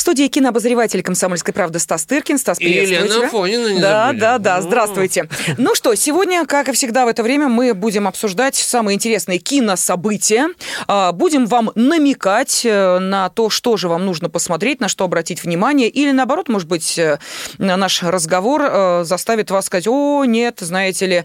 [0.00, 2.38] студии кинообозреватель «Комсомольской правды» Стас Тыркин.
[2.38, 4.20] Стас, приветствую Елена Фонина, не Да, забыли.
[4.20, 5.28] да, да, здравствуйте.
[5.56, 10.48] Ну что, сегодня, как и всегда в это время, мы будем обсуждать самые интересные кинособытия.
[10.86, 15.42] А, Будем вам намекать э, на то, что же вам нужно посмотреть, на что обратить
[15.42, 15.88] внимание.
[15.88, 17.18] Или наоборот, может быть, э,
[17.58, 21.24] наш разговор э, заставит вас сказать, о, нет, знаете ли,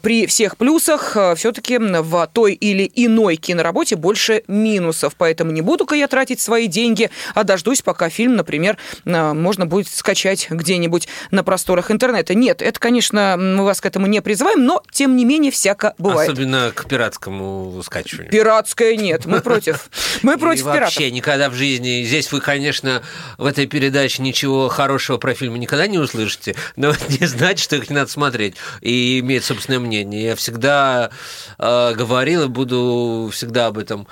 [0.00, 5.14] при всех плюсах все-таки в той или иной киноработе больше минусов.
[5.16, 9.88] Поэтому не буду-ка я тратить свои деньги, а дождусь, пока фильм, например, э, можно будет
[9.88, 12.34] скачать где-нибудь на просторах интернета.
[12.34, 16.30] Нет, это, конечно, мы вас к этому не призываем, но, тем не менее, всяко бывает.
[16.30, 18.30] Особенно к пиратскому скачиванию.
[18.30, 19.90] Пиратское нет, мы против.
[20.22, 21.14] Мы против вообще пиратов.
[21.14, 22.04] никогда в жизни.
[22.04, 23.02] Здесь вы, конечно,
[23.36, 27.90] в этой передаче ничего хорошего про фильмы никогда не услышите, но не значит, что их
[27.90, 30.24] не надо смотреть и иметь собственное мнение.
[30.24, 31.10] Я всегда
[31.58, 34.06] э, говорил и буду всегда об этом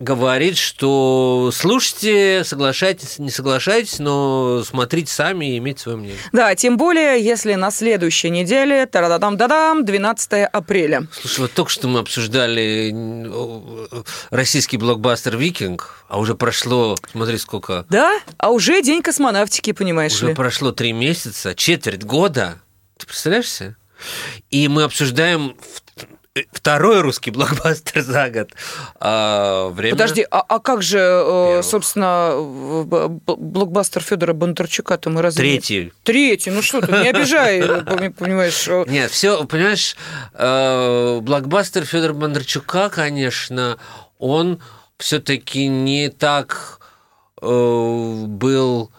[0.00, 6.18] говорить, что слушайте, соглашайтесь, не соглашайтесь, но смотрите сами и имейте свое мнение.
[6.32, 11.06] Да, тем более, если на следующей неделе, тарададам-дадам, 12 апреля.
[11.12, 17.84] Слушай, вот только что мы обсуждали э, российский блокбастер «Викинг», а уже прошло, смотри, сколько...
[17.90, 18.18] Да?
[18.38, 20.34] А уже день космонавтики, понимаешь Уже ли?
[20.34, 22.60] прошло три месяца, четверть года.
[22.96, 23.76] Ты представляешь себе?
[24.50, 25.89] И мы обсуждаем в- э,
[26.52, 28.50] второй русский блокбастер за год.
[29.00, 29.94] А, время...
[29.94, 31.64] Подожди, а, а как же, э, Первых.
[31.64, 32.34] собственно,
[33.26, 35.42] блокбастер Федора Бондарчука-то мы разве...
[35.42, 35.92] Третий.
[36.04, 38.66] Третий, ну что ты, не обижай, э, понимаешь.
[38.68, 39.96] э, Нет, все, понимаешь,
[40.34, 43.78] э, блокбастер Федора Бондарчука, конечно,
[44.18, 44.60] он
[44.98, 46.78] все-таки не так
[47.42, 47.46] э,
[48.26, 48.90] был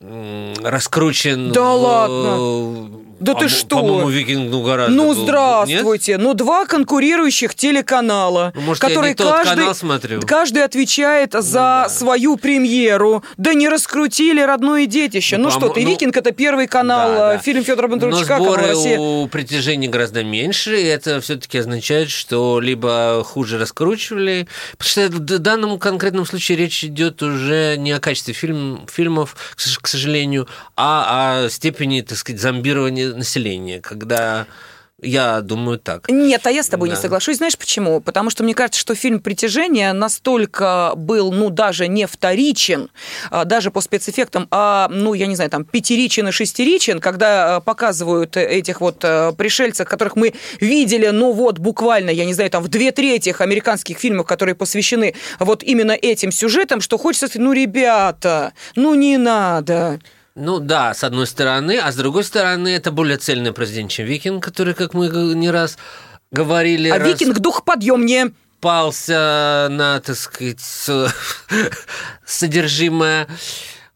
[0.00, 1.50] раскручен.
[1.52, 3.07] Да в- ладно?
[3.20, 3.76] Да ты по-мо- что?
[3.78, 4.94] По-моему, Викинг ну, гораздо.
[4.94, 5.14] Ну, был.
[5.14, 5.24] Нет?
[5.24, 6.18] здравствуйте.
[6.18, 10.20] Ну, два конкурирующих телеканала, Ну, может, которые каждый, смотрю.
[10.20, 13.24] Ну каждый отвечает за свою премьеру.
[13.36, 15.36] Да не раскрутили родное детище.
[15.36, 17.38] Ну, Ну, что ты, ну, Викинг это первый канал, Да, э, да.
[17.38, 18.98] фильм Федора Бондарчука, Но сборы Россия.
[18.98, 24.46] у притяжения гораздо меньше, и это все-таки означает, что либо хуже раскручивали,
[24.76, 29.36] потому что в данном конкретном случае речь идет уже не о качестве фильм, фильмов,
[29.80, 34.46] к сожалению, а о степени, так сказать, зомбирования населения, когда
[35.00, 36.08] я думаю так.
[36.10, 37.00] Нет, а я с тобой не Да.
[37.00, 37.36] соглашусь.
[37.36, 38.00] Знаешь почему?
[38.00, 42.90] Потому что мне кажется, что фильм «Притяжение» настолько был, ну, даже не вторичен,
[43.30, 47.60] а, даже по спецэффектам, а, ну, я не знаю, там, пятеричен и шестеричен, когда а,
[47.60, 52.64] показывают этих вот а, пришельцев, которых мы видели, ну, вот, буквально, я не знаю, там,
[52.64, 57.52] в две трети американских фильмов, которые посвящены вот именно этим сюжетам, что хочется сказать, ну,
[57.52, 60.00] ребята, ну, не надо.
[60.40, 64.44] Ну да, с одной стороны, а с другой стороны, это более цельный президент, чем Викинг,
[64.44, 65.76] который, как мы не раз
[66.30, 68.30] говорили, А раз- «Викинг» дух подъемнее.
[68.60, 70.60] пался на, так сказать,
[72.24, 73.26] содержимое.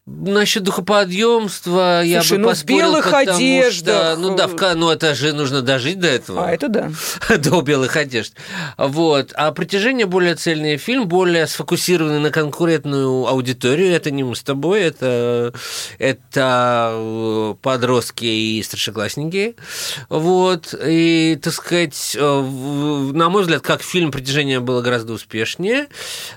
[0.04, 4.14] Насчет духоподъемства я Слушай, бы ну, в поспорил, белых потому одеждах.
[4.14, 6.44] Что, ну да, в ну это же нужно дожить до этого.
[6.44, 6.90] А, это да.
[7.38, 8.34] до белых одежд.
[8.76, 9.32] Вот.
[9.36, 13.92] А «Притяжение» более цельный фильм, более сфокусированный на конкурентную аудиторию.
[13.92, 15.54] Это не мы с тобой, это,
[16.00, 19.54] это э, подростки и старшеклассники.
[20.08, 20.74] Вот.
[20.84, 22.40] И, так сказать, э,
[23.12, 25.86] на мой взгляд, как фильм «Притяжение» было гораздо успешнее,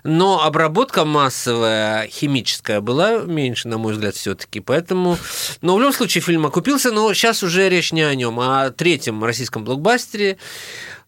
[0.03, 4.59] но обработка массовая, химическая была меньше, на мой взгляд, все-таки.
[4.59, 5.17] Поэтому,
[5.61, 8.71] но в любом случае фильм окупился, но сейчас уже речь не о нем, а о
[8.71, 10.37] третьем российском блокбастере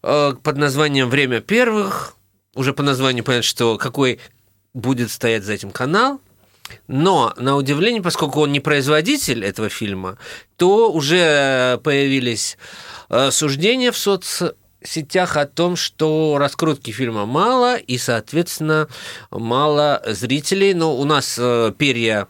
[0.02, 2.14] э, под названием «Время первых».
[2.54, 4.20] Уже по названию понятно, что какой
[4.74, 6.20] будет стоять за этим канал.
[6.86, 10.18] Но, на удивление, поскольку он не производитель этого фильма,
[10.56, 12.58] то уже появились
[13.08, 18.88] э, суждения в соцсетях о том, что раскрутки фильма мало, и, соответственно,
[19.30, 20.74] мало зрителей.
[20.74, 22.28] Но у нас э, перья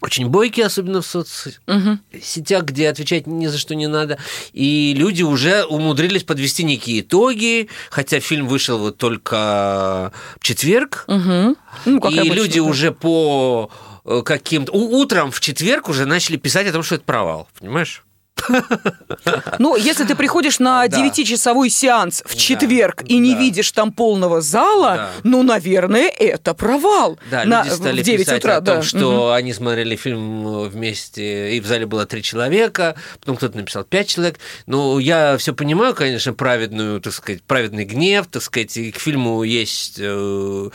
[0.00, 4.18] очень бойкие, особенно в соцсетях, где отвечать ни за что не надо.
[4.52, 11.04] И люди уже умудрились подвести некие итоги, хотя фильм вышел вот только в четверг.
[11.08, 11.56] Угу.
[11.86, 12.66] Ну, и обычно, люди да.
[12.66, 13.70] уже по
[14.04, 14.72] э, каким-то...
[14.72, 18.04] Утром в четверг уже начали писать о том, что это провал, понимаешь?
[19.58, 20.98] Ну, если ты приходишь на Да.
[20.98, 27.18] 9-часовой сеанс в четверг и не видишь там полного зала, ну, наверное, это провал.
[27.30, 31.66] Да, люди стали в 9 писать о том, что они смотрели фильм вместе, и в
[31.66, 34.38] зале было три человека, потом кто-то написал пять человек.
[34.66, 39.42] Ну, я все понимаю, конечно, праведную, так сказать, праведный гнев, так сказать, и к фильму
[39.42, 40.70] есть э, э,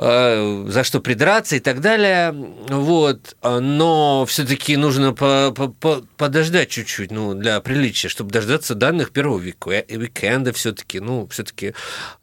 [0.00, 2.34] за что придраться и так далее.
[2.68, 3.36] Вот.
[3.42, 9.36] Но все-таки нужно по -по -по подождать чуть-чуть, ну, для приличия, чтобы дождаться данных первого
[9.36, 11.00] уикенда все-таки.
[11.00, 11.74] Ну, все-таки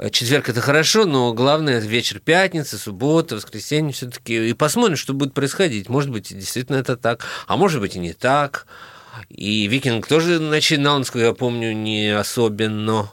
[0.10, 4.50] четверг это хорошо, но главное вечер пятницы, суббота, воскресенье все-таки.
[4.50, 5.88] И посмотрим, что будет происходить.
[5.88, 8.66] Может быть, действительно это так, а может быть и не так.
[9.30, 13.12] И Викинг тоже начинал, насколько я помню, не особенно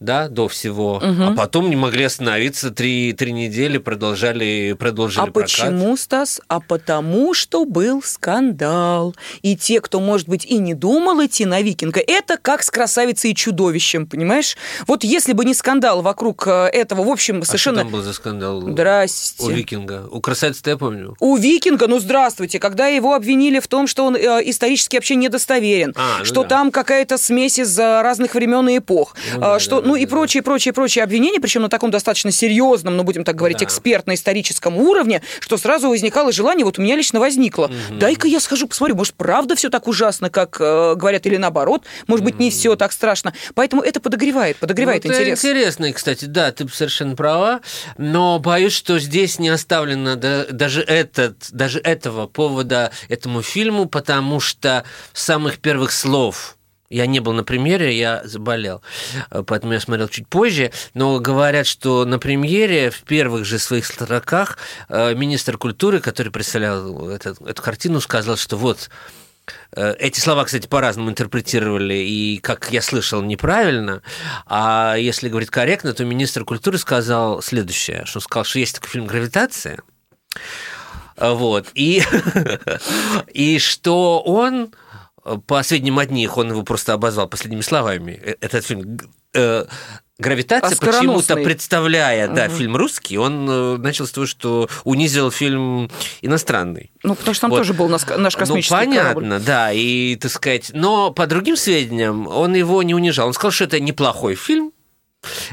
[0.00, 1.22] да, до всего, угу.
[1.22, 5.50] а потом не могли остановиться три, три недели, продолжали, продолжили а прокат.
[5.50, 6.40] почему, Стас?
[6.48, 9.14] А потому что был скандал.
[9.42, 13.32] И те, кто, может быть, и не думал идти на викинга, это как с красавицей
[13.32, 14.56] и чудовищем, понимаешь?
[14.86, 17.80] Вот если бы не скандал вокруг э, этого, в общем, совершенно...
[17.80, 18.60] А что там был за скандал?
[18.60, 19.44] Здрасте.
[19.44, 20.06] У викинга.
[20.10, 21.16] У красавицы я помню.
[21.20, 25.92] У викинга, ну здравствуйте, когда его обвинили в том, что он э, исторически вообще недостоверен,
[25.96, 26.48] а, ну что да.
[26.48, 30.72] там какая-то смесь из разных времен и эпох, ну, да, что, ну и прочие, прочие,
[30.72, 33.64] прочие обвинения, причем на таком достаточно серьезном, ну будем так говорить, да.
[33.64, 37.98] экспертно-историческом уровне, что сразу возникало желание, вот у меня лично возникло, угу.
[37.98, 42.24] дай-ка я схожу, посмотрю, может, правда все так ужасно, как э, говорят, или наоборот, может
[42.24, 43.32] быть, не все так страшно.
[43.54, 45.38] Поэтому это подогревает, подогревает ну, интерес.
[45.38, 47.60] интересно, кстати, да, ты совершенно права,
[47.96, 54.84] но боюсь, что здесь не оставлено даже, этот, даже этого повода этому фильму, потому что
[55.12, 56.57] самых первых слов
[56.90, 58.82] я не был на премьере, я заболел,
[59.30, 60.72] э, поэтому я смотрел чуть позже.
[60.94, 64.58] Но говорят, что на премьере в первых же своих строках
[64.88, 68.90] э, министр культуры, который представлял этот, эту картину, сказал, что вот
[69.72, 74.02] э, эти слова, кстати, по-разному интерпретировали, и, как я слышал, неправильно.
[74.46, 79.06] А если говорить корректно, то министр культуры сказал следующее, что сказал, что есть такой фильм
[79.06, 79.80] «Гравитация»,
[81.20, 82.00] вот, и,
[83.32, 84.72] и что он
[85.46, 88.98] по сведениям одних, он его просто обозвал последними словами, э, этот фильм
[89.34, 89.66] э,
[90.20, 92.34] Гравитация почему-то представляя, угу.
[92.34, 95.88] да, фильм русский, он э, начал с того, что унизил фильм
[96.22, 96.90] иностранный.
[97.04, 97.58] Ну, потому что там вот.
[97.58, 99.44] тоже был наш, наш ну, космический Ну, понятно, корабль.
[99.46, 103.28] да, и, так сказать, но по другим сведениям он его не унижал.
[103.28, 104.72] Он сказал, что это неплохой фильм,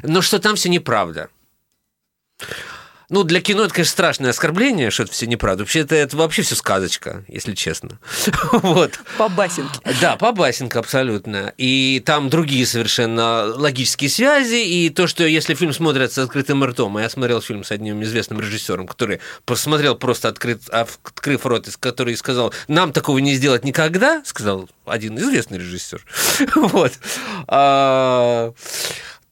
[0.02, 1.30] но что там все неправда.
[3.10, 5.64] Ну, для кино это, конечно, страшное оскорбление, что это все неправда.
[5.64, 8.00] Вообще, это, это вообще все сказочка, если честно.
[8.52, 9.00] вот.
[9.18, 9.80] По басенке.
[10.02, 11.54] Да, по басенке абсолютно.
[11.58, 16.98] И там другие совершенно логические связи, и то, что если фильм смотрят с открытым ртом,
[16.98, 22.16] а я смотрел фильм с одним известным режиссером, который посмотрел просто открыт, открыв рот, который
[22.18, 26.06] сказал, нам такого не сделать никогда, сказал один известный режиссер.
[26.56, 26.94] вот.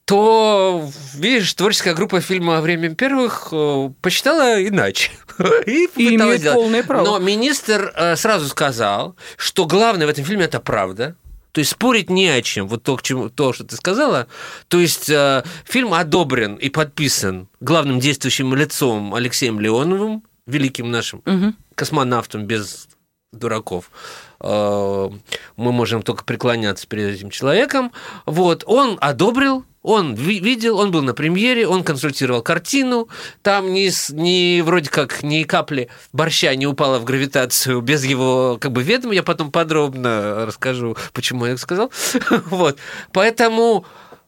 [0.06, 5.12] То, видишь, творческая группа фильма «Время первых» э, посчитала иначе.
[5.66, 7.06] И, и имеет полное право.
[7.06, 11.16] Но министр э, сразу сказал, что главное в этом фильме– это правда.
[11.54, 12.68] То есть спорить не о чем.
[12.68, 14.28] Вот то, к чему, то что ты сказала.
[14.68, 21.54] То есть э, фильм одобрен и подписан главным действующим лицом Алексеем Леоновым, великим нашим угу.
[21.76, 22.88] космонавтом без
[23.34, 23.92] дураков.
[24.40, 25.12] мы
[25.58, 27.92] можем только преклоняться перед этим человеком.
[28.26, 33.10] Вот, он одобрил он видел, он был на премьере, он консультировал картину,
[33.42, 38.72] там ни, ни вроде как ни капли борща не упала в гравитацию без его как
[38.72, 39.14] бы ведома.
[39.14, 41.92] Я потом подробно расскажу, почему я так сказал.
[42.46, 42.78] вот.
[43.12, 43.86] Поэтому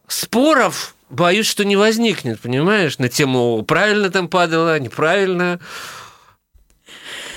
[0.08, 5.62] споров боюсь, что не возникнет, понимаешь, на тему правильно там падало, неправильно.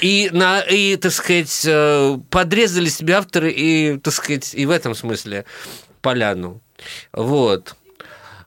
[0.00, 4.94] И, на, и, так сказать, э, подрезали себе авторы и, так сказать, и в этом
[4.94, 5.44] смысле
[6.00, 6.60] поляну.
[7.12, 7.74] Вот.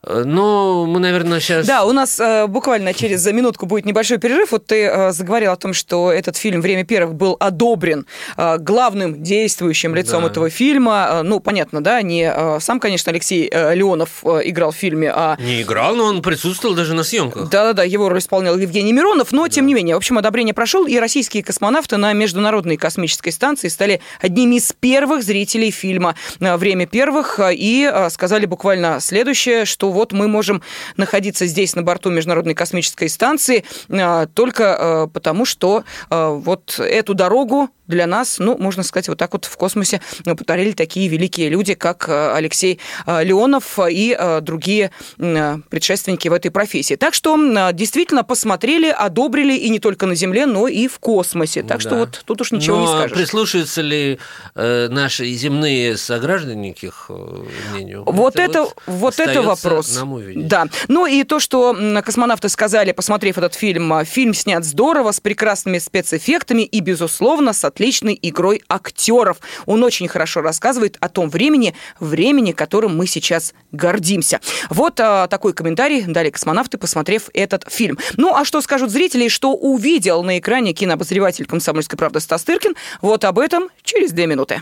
[0.03, 1.68] Ну, мы, наверное, сейчас...
[1.68, 4.51] Да, у нас э, буквально через минутку будет небольшой перерыв.
[4.51, 9.22] Вот ты э, заговорил о том, что этот фильм «Время первых» был одобрен э, главным
[9.22, 10.29] действующим лицом да.
[10.29, 11.08] этого фильма.
[11.12, 15.12] Э, ну, понятно, да, не э, сам, конечно, Алексей э, Леонов э, играл в фильме,
[15.13, 15.38] а...
[15.39, 17.50] Не играл, но он присутствовал даже на съемках.
[17.50, 19.50] Да-да-да, его роль исполнял Евгений Миронов, но, да.
[19.50, 24.01] тем не менее, в общем, одобрение прошел, и российские космонавты на Международной космической станции стали
[24.20, 30.13] одними из первых зрителей фильма э, «Время первых» и э, сказали буквально следующее, что вот
[30.13, 30.62] мы можем
[30.98, 37.13] находиться здесь на борту Международной космической станции а, только а, потому, что а, вот эту
[37.13, 41.74] дорогу для нас, ну, можно сказать, вот так вот в космосе повторили такие великие люди,
[41.74, 46.95] как Алексей Леонов и другие предшественники в этой профессии.
[46.95, 47.38] Так что
[47.74, 51.63] действительно посмотрели, одобрили и не только на Земле, но и в космосе.
[51.63, 51.89] Так да.
[51.89, 53.17] что вот тут уж ничего но не скажешь.
[53.17, 54.19] прислушаются ли
[54.55, 57.43] э, наши земные сограждане к их э,
[57.74, 58.03] мнению?
[58.05, 59.95] Вот это, вот, вот это вопрос вопрос.
[59.95, 60.47] Нам увидеть.
[60.47, 60.67] Да.
[60.88, 65.79] Ну и то, что космонавты сказали, посмотрев этот фильм, а, фильм снят здорово, с прекрасными
[65.79, 69.38] спецэффектами и, безусловно, с отличной игрой актеров.
[69.65, 74.39] Он очень хорошо рассказывает о том времени, времени, которым мы сейчас гордимся.
[74.69, 77.97] Вот а, такой комментарий дали космонавты, посмотрев этот фильм.
[78.17, 83.23] Ну, а что скажут зрители, что увидел на экране кинообозреватель «Комсомольской правды» Стас Тыркин, вот
[83.25, 84.61] об этом через две минуты.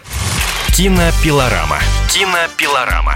[0.76, 1.80] Кинопилорама.
[2.14, 3.16] Кинопилорама.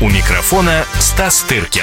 [0.00, 1.82] У микрофона Стас Тыркин.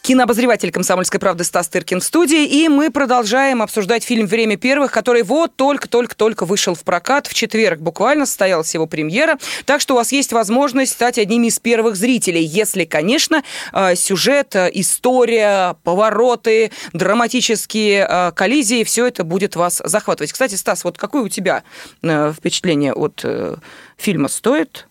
[0.00, 5.22] Кинообозреватель «Комсомольской правды» Стас Тыркин в студии, и мы продолжаем обсуждать фильм «Время первых», который
[5.22, 7.26] вот только-только-только вышел в прокат.
[7.26, 11.58] В четверг буквально состоялась его премьера, так что у вас есть возможность стать одними из
[11.58, 13.42] первых зрителей, если, конечно,
[13.74, 20.32] э, сюжет, э, история, повороты, драматические э, коллизии, все это будет вас захватывать.
[20.32, 21.64] Кстати, Стас, вот какое у тебя
[22.02, 23.22] впечатление от
[23.98, 24.87] фильма стоит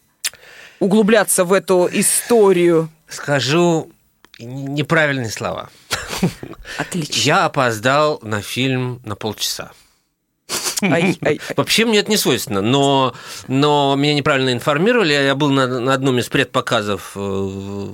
[0.79, 2.89] углубляться в эту историю?
[3.07, 3.91] Скажу
[4.39, 5.69] неправильные слова.
[6.77, 7.13] Отлично.
[7.21, 9.71] Я опоздал на фильм на полчаса.
[10.81, 11.41] Ай, ай, ай.
[11.55, 13.13] Вообще мне это не свойственно, но,
[13.47, 15.13] но меня неправильно информировали.
[15.13, 17.89] Я был на, на одном из предпоказов э,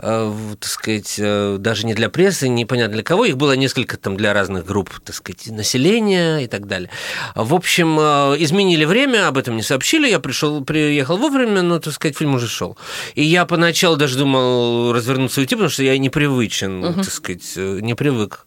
[0.00, 3.24] так сказать, э, даже не для прессы, непонятно для кого.
[3.24, 6.90] Их было несколько там для разных групп, так сказать, населения и так далее.
[7.34, 10.08] В общем, э, изменили время, об этом не сообщили.
[10.08, 12.78] Я пришел, приехал вовремя, но, так сказать, фильм уже шел.
[13.14, 17.02] И я поначалу даже думал развернуться и уйти, потому что я непривычен, угу.
[17.02, 18.46] так сказать, не привык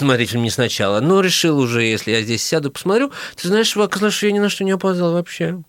[0.00, 1.00] смотреть фильм не сначала.
[1.00, 3.12] Но решил уже, если я здесь сяду, посмотрю.
[3.36, 5.62] Ты знаешь, оказалось, что я ни на что не опоздал вообще.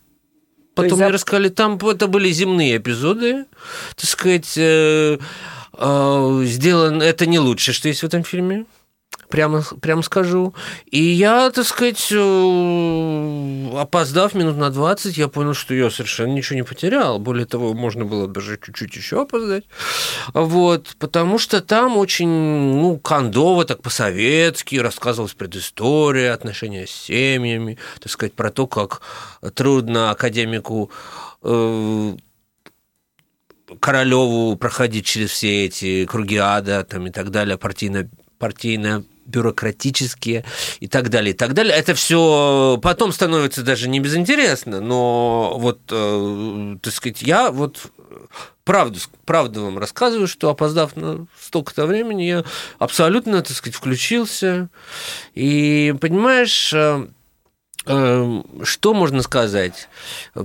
[0.74, 3.46] Потом мне рассказали, там это были земные эпизоды,
[3.96, 5.18] так сказать, э,
[5.74, 8.66] э, сделан, это не лучшее, что есть в этом фильме
[9.32, 10.54] прямо, прямо скажу.
[10.92, 16.58] И я, так сказать, э, опоздав минут на 20, я понял, что я совершенно ничего
[16.58, 17.18] не потерял.
[17.18, 19.64] Более того, можно было даже чуть-чуть еще опоздать.
[20.34, 28.12] Вот, потому что там очень, ну, кондово, так по-советски рассказывалась предыстория, отношения с семьями, так
[28.12, 29.02] сказать, про то, как
[29.56, 30.92] трудно академику
[31.42, 32.16] э,
[33.80, 38.10] Королеву проходить через все эти круги ада там, и так далее, партийно
[38.42, 40.44] партийная бюрократические
[40.80, 41.76] и так далее, и так далее.
[41.76, 47.92] Это все потом становится даже не безинтересно, но вот, э, так сказать, я вот
[48.64, 52.44] правду, правду вам рассказываю, что опоздав на столько-то времени, я
[52.80, 54.70] абсолютно, так сказать, включился.
[55.36, 57.08] И, понимаешь, э,
[57.86, 59.88] э, что можно сказать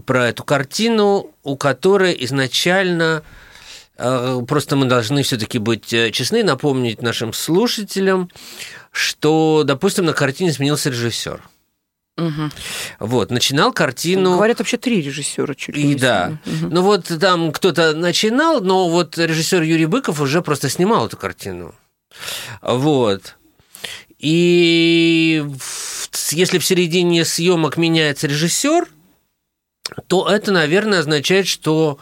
[0.04, 3.22] про эту картину, у которой изначально
[3.96, 8.30] просто мы должны все-таки быть э, честны, напомнить нашим слушателям,
[8.90, 11.42] что, допустим, на картине сменился режиссер.
[12.18, 12.50] Угу.
[13.00, 14.34] Вот, начинал картину...
[14.34, 16.38] Говорят, вообще три режиссера чуть ли И да.
[16.46, 16.68] Угу.
[16.70, 21.74] Ну вот там кто-то начинал, но вот режиссер Юрий Быков уже просто снимал эту картину.
[22.62, 23.36] Вот.
[24.18, 25.44] И
[26.30, 28.88] если в середине съемок меняется режиссер,
[30.06, 31.98] то это, наверное, означает, что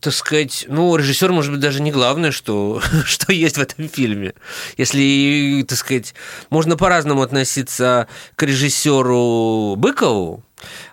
[0.00, 4.34] так сказать, ну, режиссер, может быть, даже не главное, что, что есть в этом фильме.
[4.76, 6.14] Если, так сказать,
[6.50, 10.42] можно по-разному относиться к режиссеру Быкову,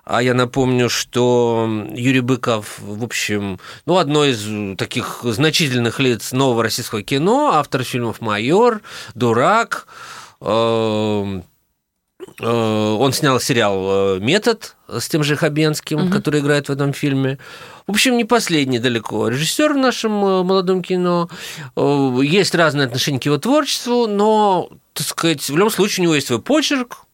[0.03, 6.63] а я напомню, что Юрий Быков, в общем, ну, одно из таких значительных лиц нового
[6.63, 8.81] российского кино, автор фильмов «Майор»,
[9.15, 9.87] «Дурак»,
[10.41, 11.41] э,
[12.39, 16.11] он снял сериал «Метод» с тем же Хабенским, угу.
[16.11, 17.37] который играет в этом фильме.
[17.87, 21.29] В общем, не последний далеко режиссер в нашем э, молодом кино.
[21.75, 26.15] Э, есть разные отношения к его творчеству, но, так сказать, в любом случае у него
[26.15, 27.05] есть свой почерк,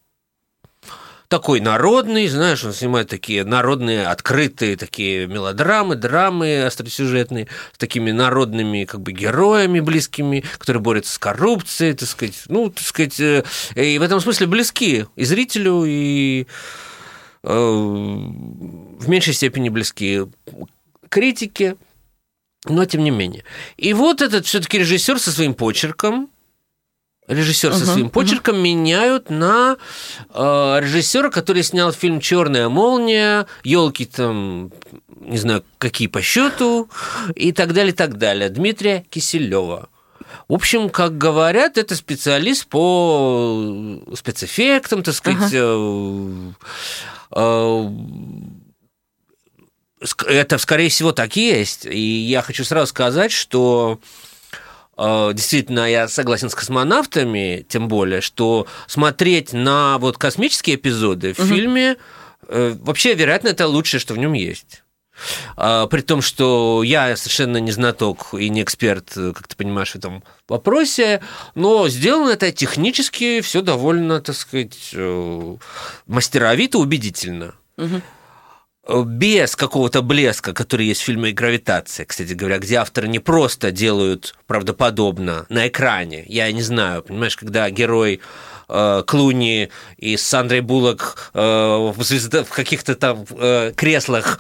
[1.27, 8.86] такой народный, знаешь, он снимает такие народные, открытые такие мелодрамы, драмы остросюжетные, с такими народными
[8.86, 13.43] как бы героями близкими, которые борются с коррупцией, так сказать, ну, так сказать, э,
[13.75, 16.48] и в этом смысле близки и зрителю, и
[17.43, 20.24] в меньшей степени близки
[21.10, 21.77] критике,
[22.65, 23.43] но тем не менее.
[23.77, 26.29] И вот этот все-таки режиссер со своим почерком,
[27.27, 29.77] режиссер со своим почерком меняют на
[30.34, 34.72] э, режиссера, который снял фильм Черная молния, елки там,
[35.19, 36.89] не знаю, какие по счету,
[37.36, 38.50] и так далее, и так далее.
[38.50, 39.89] Дмитрия Киселева.
[40.48, 45.51] В общем, как говорят, это специалист по спецэффектам, так сказать.
[45.53, 46.51] э,
[47.36, 47.89] э,
[50.27, 51.86] это, скорее всего, так и есть.
[51.86, 54.37] И я хочу сразу сказать, что э,
[54.98, 61.98] действительно я согласен с космонавтами, тем более, что смотреть на вот космические эпизоды в фильме
[62.48, 64.84] э, вообще, вероятно, это лучшее, что в нем есть.
[65.56, 69.92] А, При том, что я совершенно не знаток и не эксперт, э, как ты понимаешь,
[69.92, 71.22] в этом вопросе,
[71.56, 75.56] но сделано это технически все довольно, так сказать, э,
[76.06, 77.56] мастеровито, убедительно.
[77.77, 78.01] Э,
[78.88, 84.36] Без какого-то блеска, который есть в фильме «Гравитация», кстати говоря, где авторы не просто делают
[84.48, 86.24] правдоподобно на экране.
[86.27, 88.22] Я не знаю, понимаешь, когда герой
[88.70, 94.39] э, Клуни и Сандрой Буллок э, в каких-то там э, креслах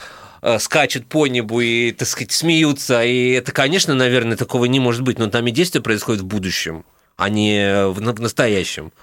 [0.59, 3.03] скачут по небу и, так сказать, смеются.
[3.03, 6.85] И это, конечно, наверное, такого не может быть, но там и действие происходит в будущем,
[7.17, 8.93] а не в на- в настоящем.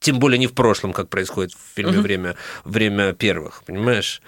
[0.00, 4.20] Тем более не в прошлом, как происходит в фильме время, «Время первых», понимаешь?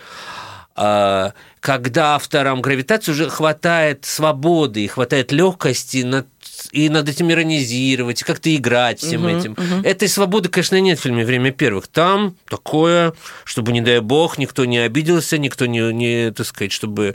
[0.78, 6.26] А, Когда авторам гравитации уже хватает свободы и хватает легкости над
[6.73, 9.54] и над этим иронизировать, и как-то играть всем этим.
[9.83, 11.87] Этой свободы, конечно, нет в фильме «Время первых».
[11.87, 13.12] Там такое,
[13.45, 17.14] чтобы, не дай бог, никто не обиделся, никто не, не так сказать, чтобы...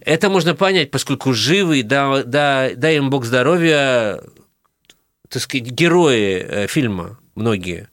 [0.00, 4.20] Это можно понять, поскольку живые, да, да, дай им бог здоровья,
[5.28, 7.88] так сказать, герои э, фильма многие.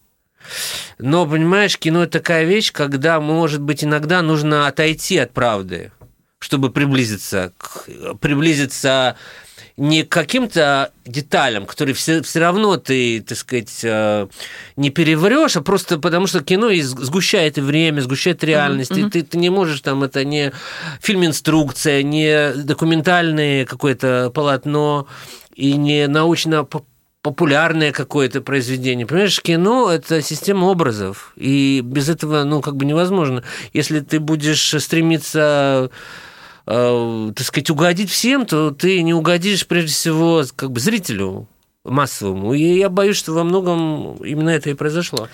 [0.99, 5.91] Но, понимаешь, кино– это такая вещь, когда, может быть, иногда нужно отойти от правды,
[6.39, 7.87] чтобы приблизиться, к,
[8.19, 9.17] приблизиться
[9.77, 14.27] не к каким-то деталям, которые все, все равно ты, так сказать, э,
[14.75, 18.91] не переврешь, а просто потому что кино и сгущает и время, сгущает реальность.
[18.91, 20.51] И ты, ты не можешь там, это не
[21.01, 25.07] фильм-инструкция, не документальное какое-то полотно
[25.55, 26.63] и не научно
[27.21, 29.05] популярное какое-то произведение.
[29.05, 33.43] Понимаешь, кино– это система образов, и без этого, ну, как бы невозможно.
[33.73, 35.91] Если ты будешь стремиться
[36.65, 41.47] э, так сказать, угодить всем, то ты не угодишь, прежде всего, как бы зрителю
[41.83, 42.53] массовому.
[42.53, 45.27] И я боюсь, что во многом именно это и произошло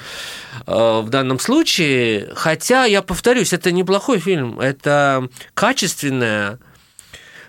[0.66, 2.32] э, в данном случае.
[2.36, 4.60] Хотя, я повторюсь, это неплохой фильм.
[4.60, 6.60] Это качественная,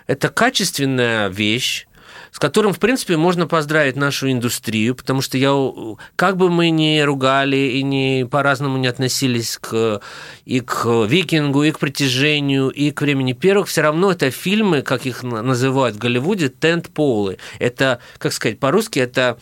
[0.07, 1.87] это качественная вещь,
[2.31, 5.53] с которым, в принципе, можно поздравить нашу индустрию, потому что я,
[6.15, 10.01] как бы мы ни ругали и не по-разному не относились к,
[10.45, 15.05] и к «Викингу», и к «Притяжению», и к «Времени первых», все равно это фильмы, как
[15.05, 17.37] их называют в Голливуде, тент-полы.
[17.59, 19.39] Это, как сказать по-русски, это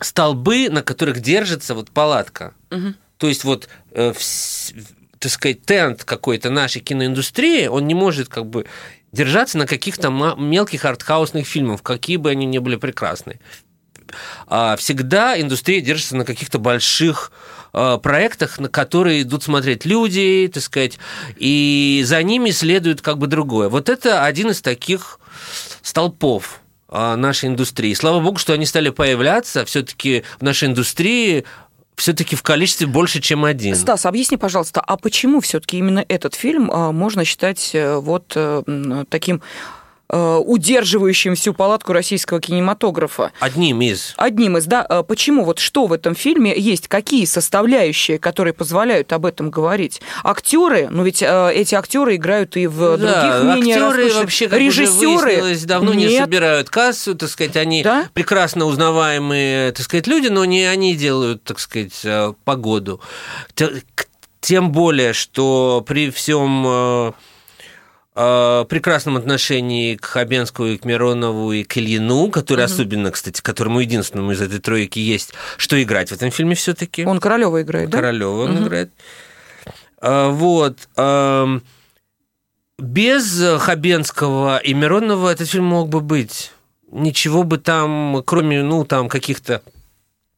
[0.00, 2.54] столбы, на которых держится вот палатка.
[2.70, 2.94] Угу.
[3.18, 4.12] То есть вот э,
[5.22, 8.66] так сказать, тент какой-то нашей киноиндустрии, он не может как бы
[9.12, 13.38] держаться на каких-то мелких артхаусных фильмах, какие бы они ни были прекрасны.
[14.46, 17.32] А всегда индустрия держится на каких-то больших
[17.72, 20.98] а, проектах, на которые идут смотреть люди, так сказать,
[21.36, 23.68] и за ними следует как бы другое.
[23.68, 25.18] Вот это один из таких
[25.82, 27.94] столпов а, нашей индустрии.
[27.94, 29.64] Слава богу, что они стали появляться.
[29.64, 31.44] Все-таки в нашей индустрии
[32.02, 33.76] все-таки в количестве больше, чем один.
[33.76, 38.36] Стас, объясни, пожалуйста, а почему все-таки именно этот фильм можно считать вот
[39.08, 39.40] таким
[40.08, 43.32] удерживающим всю палатку российского кинематографа.
[43.40, 44.14] Одним из.
[44.18, 44.82] Одним из, да.
[45.02, 45.44] Почему?
[45.44, 46.88] Вот что в этом фильме есть?
[46.88, 50.02] Какие составляющие, которые позволяют об этом говорить?
[50.22, 55.52] Актеры, ну ведь эти актеры играют и в да, других менее актеры вообще, как режиссеры
[55.52, 56.10] уже давно нет.
[56.10, 58.08] не собирают кассу, так сказать, они да?
[58.12, 62.04] прекрасно узнаваемые, так сказать, люди, но не они делают, так сказать,
[62.44, 63.00] погоду.
[64.40, 67.14] Тем более, что при всем
[68.14, 72.72] прекрасном отношении к Хабенскому, и к Миронову, и к Ильину, который угу.
[72.72, 77.06] особенно, кстати, которому единственному из этой тройки есть, что играть в этом фильме все таки
[77.06, 77.98] Он Королева играет, да?
[77.98, 78.64] Королева он угу.
[78.64, 78.90] играет.
[80.02, 80.76] Вот.
[82.78, 86.52] Без Хабенского и Миронова этот фильм мог бы быть.
[86.90, 89.62] Ничего бы там, кроме, ну, там, каких-то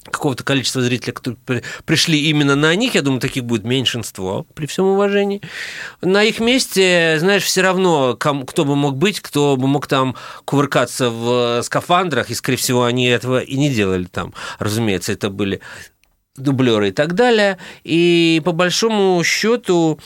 [0.04, 4.86] какого-то количества зрителей, которые пришли именно на них, я думаю, таких будет меньшинство, при всем
[4.86, 5.40] уважении.
[6.02, 10.14] На их месте, знаешь, все равно, кто бы мог быть, кто бы мог там
[10.44, 14.34] кувыркаться в скафандрах, и, скорее всего, они этого и не делали там.
[14.58, 15.60] Разумеется, это были
[16.36, 17.58] дублеры и так далее.
[17.84, 20.00] И по большому счету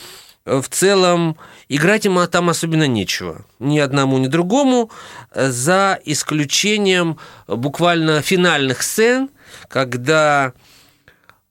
[0.44, 1.37] в целом
[1.68, 3.44] играть им там особенно нечего.
[3.58, 4.90] Ни одному, ни другому,
[5.34, 9.30] за исключением буквально финальных сцен,
[9.68, 10.52] когда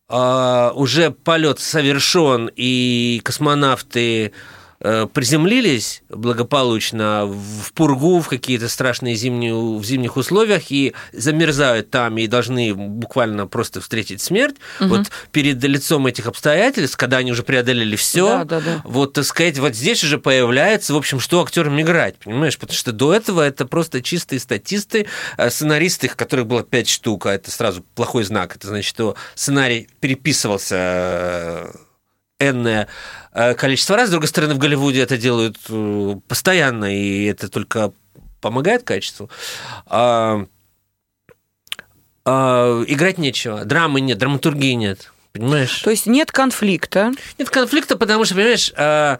[0.09, 4.33] э, уже полет совершен, и космонавты
[4.79, 12.27] приземлились благополучно в пургу, в какие-то страшные зимние, в зимних условиях и замерзают там и
[12.27, 14.55] должны буквально просто встретить смерть.
[14.79, 14.89] Угу.
[14.89, 18.81] Вот перед лицом этих обстоятельств, когда они уже преодолели все, да, да, да.
[18.83, 22.57] вот, так сказать, вот здесь уже появляется, в общем, что актерам играть, понимаешь?
[22.57, 27.25] Потому что до этого это просто чистые статисты, э, сценаристы, их которых было пять штук,
[27.25, 28.55] а это сразу плохой знак.
[28.55, 31.71] Это значит, что сценарий переписывался э,
[32.39, 32.87] энное
[33.33, 34.07] э, количество раз.
[34.07, 37.91] С другой стороны, в Голливуде это делают э, постоянно, и это только
[38.41, 39.29] помогает качеству.
[39.87, 40.45] А,
[42.25, 45.11] а, играть нечего, драмы нет, драматургии нет.
[45.33, 45.81] Понимаешь?
[45.81, 47.11] То есть нет конфликта.
[47.37, 49.19] Нет конфликта, потому что, понимаешь, а,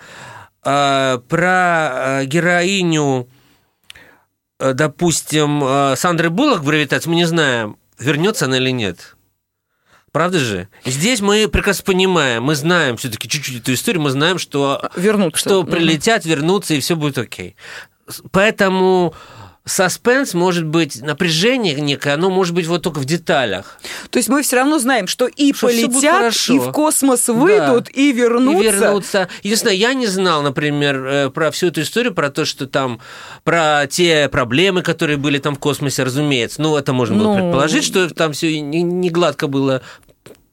[0.64, 3.28] а, про героиню,
[4.60, 9.17] допустим, Сандры Буллок в «Гравитации» мы не знаем, вернется она или нет.
[10.18, 10.68] Правда же?
[10.84, 15.40] Здесь мы прекрасно понимаем, мы знаем все-таки чуть-чуть эту историю, мы знаем, что, вернутся.
[15.40, 17.56] что прилетят, вернутся, и все будет окей.
[18.32, 19.14] Поэтому
[19.68, 23.78] саспенс может быть, напряжение некое, оно может быть вот только в деталях.
[24.10, 27.92] То есть мы все равно знаем, что и что полетят, и в космос выйдут, да.
[27.94, 28.60] и вернутся.
[28.60, 29.30] И вернутся.
[29.44, 33.00] Единственное, я не знал, например, э, про всю эту историю, про то, что там,
[33.44, 36.62] про те проблемы, которые были там в космосе, разумеется.
[36.62, 37.36] Ну, это можно было ну...
[37.36, 39.82] предположить, что там все не, не гладко было.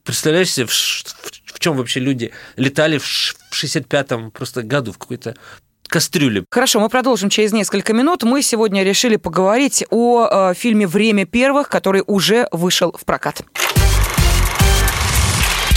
[0.05, 3.05] Представляешь себе, в, в, в чем вообще люди летали в
[3.53, 5.35] 65-м просто году в какой-то
[5.89, 6.45] кастрюли.
[6.51, 8.23] Хорошо, мы продолжим через несколько минут.
[8.23, 13.43] Мы сегодня решили поговорить о э, фильме «Время первых», который уже вышел в прокат.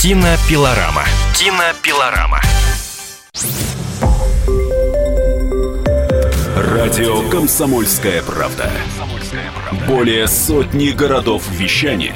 [0.02, 1.06] Кинопилорама.
[1.36, 2.42] Кинопилорама.
[6.58, 8.70] Радио «Комсомольская правда».
[9.88, 12.16] Более сотни городов вещания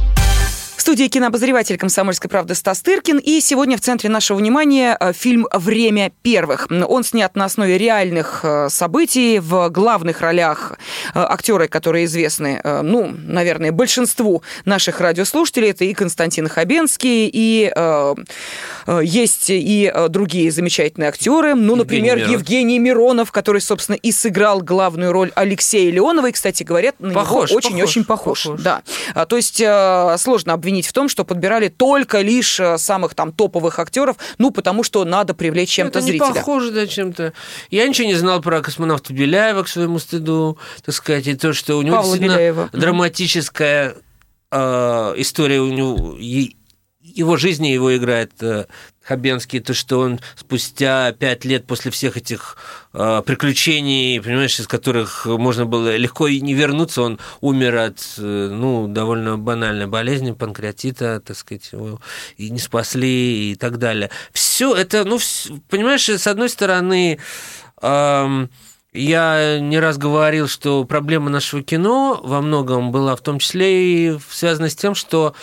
[0.81, 3.19] В студии кинообозреватель «Комсомольской правды» Стас Тыркин.
[3.19, 6.69] И сегодня в центре нашего внимания э, фильм «Время первых».
[6.71, 9.37] Он снят на основе реальных э, событий.
[9.37, 10.79] В главных ролях
[11.13, 15.69] э, актеры, которые известны, ну, наверное, большинству наших радиослушателей.
[15.69, 18.15] Это и Константин Хабенский, и э,
[19.03, 21.53] есть и другие замечательные актеры.
[21.53, 26.25] Ну, например, Евгений Миронов, Евгений Миронов который, собственно, и сыграл главную роль Алексея Леонова.
[26.25, 28.45] И, кстати, говорят, на похож, него очень-очень похож.
[28.45, 28.61] похож.
[28.61, 28.81] Да.
[29.27, 29.61] То есть
[30.23, 34.51] сложно обвинить обвинить в том, что подбирали только лишь э, самых там топовых актеров, ну,
[34.51, 36.27] потому что надо привлечь чем-то Это зрителя.
[36.27, 37.33] не похоже, да, чем-то.
[37.69, 41.77] Я ничего не знал про космонавта Беляева, к своему стыду, так сказать, и то, что
[41.77, 42.69] у него Павла действительно Беляева.
[42.71, 43.95] драматическая
[44.51, 44.57] э,
[45.17, 46.15] история у него,
[47.15, 48.65] его жизни его играет э,
[49.03, 52.57] Хабенский, то, что он спустя пять лет после всех этих
[52.93, 58.49] э, приключений, понимаешь, из которых можно было легко и не вернуться, он умер от, э,
[58.51, 61.99] ну, довольно банальной болезни, панкреатита, так сказать, его
[62.37, 64.11] и не спасли и так далее.
[64.31, 65.19] Все это, ну,
[65.69, 67.19] понимаешь, с одной стороны...
[67.81, 68.47] Э,
[68.93, 74.19] я не раз говорил, что проблема нашего кино во многом была в том числе и
[74.29, 75.33] связана с тем, что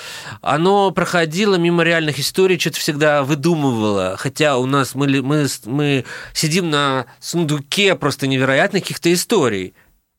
[0.42, 4.16] оно проходило мимо реальных историй, что-то всегда выдумывало.
[4.18, 9.74] Хотя у нас мы, мы, мы сидим на сундуке просто невероятных каких-то историй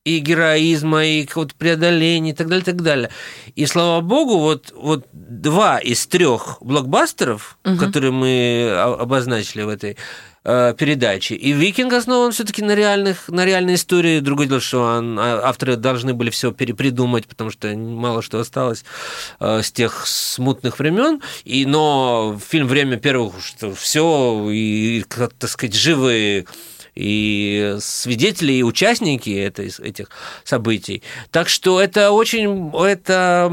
[0.05, 3.09] и героизма, и какого-то преодоления, и так далее, и так далее.
[3.55, 7.77] И слава богу, вот, вот два из трех блокбастеров, угу.
[7.77, 9.97] которые мы обозначили в этой
[10.51, 11.33] Э, передачи.
[11.33, 14.19] И «Викинг» основан все таки на, реальных, на реальной истории.
[14.19, 18.83] Другое дело, что он, а, авторы должны были все перепридумать, потому что мало что осталось
[19.39, 21.21] э, с тех смутных времен.
[21.43, 26.47] И, но фильм «Время первых» что все, и, так сказать, живые
[26.95, 30.09] и свидетели, и участники этих
[30.43, 31.01] событий.
[31.31, 33.49] Так что это очень это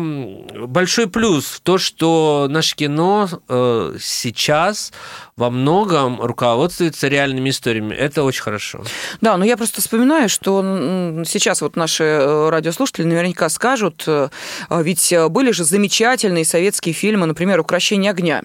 [0.67, 4.93] большой плюс в то, что наше кино э, сейчас
[5.37, 7.95] во многом руководствуется реальными историями.
[7.95, 8.83] Это очень хорошо.
[9.21, 10.63] Да, но я просто вспоминаю, что
[11.27, 14.31] сейчас вот наши э, радиослушатели наверняка скажут, э,
[14.71, 18.45] а ведь были же замечательные советские фильмы, например, «Укращение огня».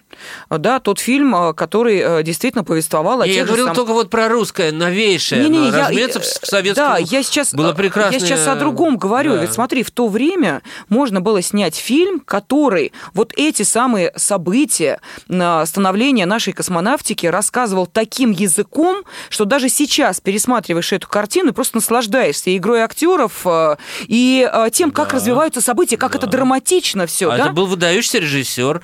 [0.49, 3.75] Да, тот фильм, э, который действительно повествовал о Я говорил сам...
[3.75, 5.47] только вот про русское, новейшее.
[5.47, 8.19] Не, не, я, разумеется, в советском да, я сейчас, было прекрасное...
[8.19, 9.35] я сейчас о другом говорю.
[9.35, 9.43] Да.
[9.43, 14.99] Ведь смотри, в то время можно было снять фильм, который вот эти самые события
[15.29, 16.80] становления нашей космонавтики
[17.29, 24.49] рассказывал таким языком, что даже сейчас пересматриваешь эту картину просто наслаждаешься игрой актеров э, и
[24.51, 25.15] э, тем, как да.
[25.15, 26.17] развиваются события, как да.
[26.17, 27.29] это драматично все.
[27.29, 27.43] А да?
[27.45, 28.81] это был выдающийся режиссер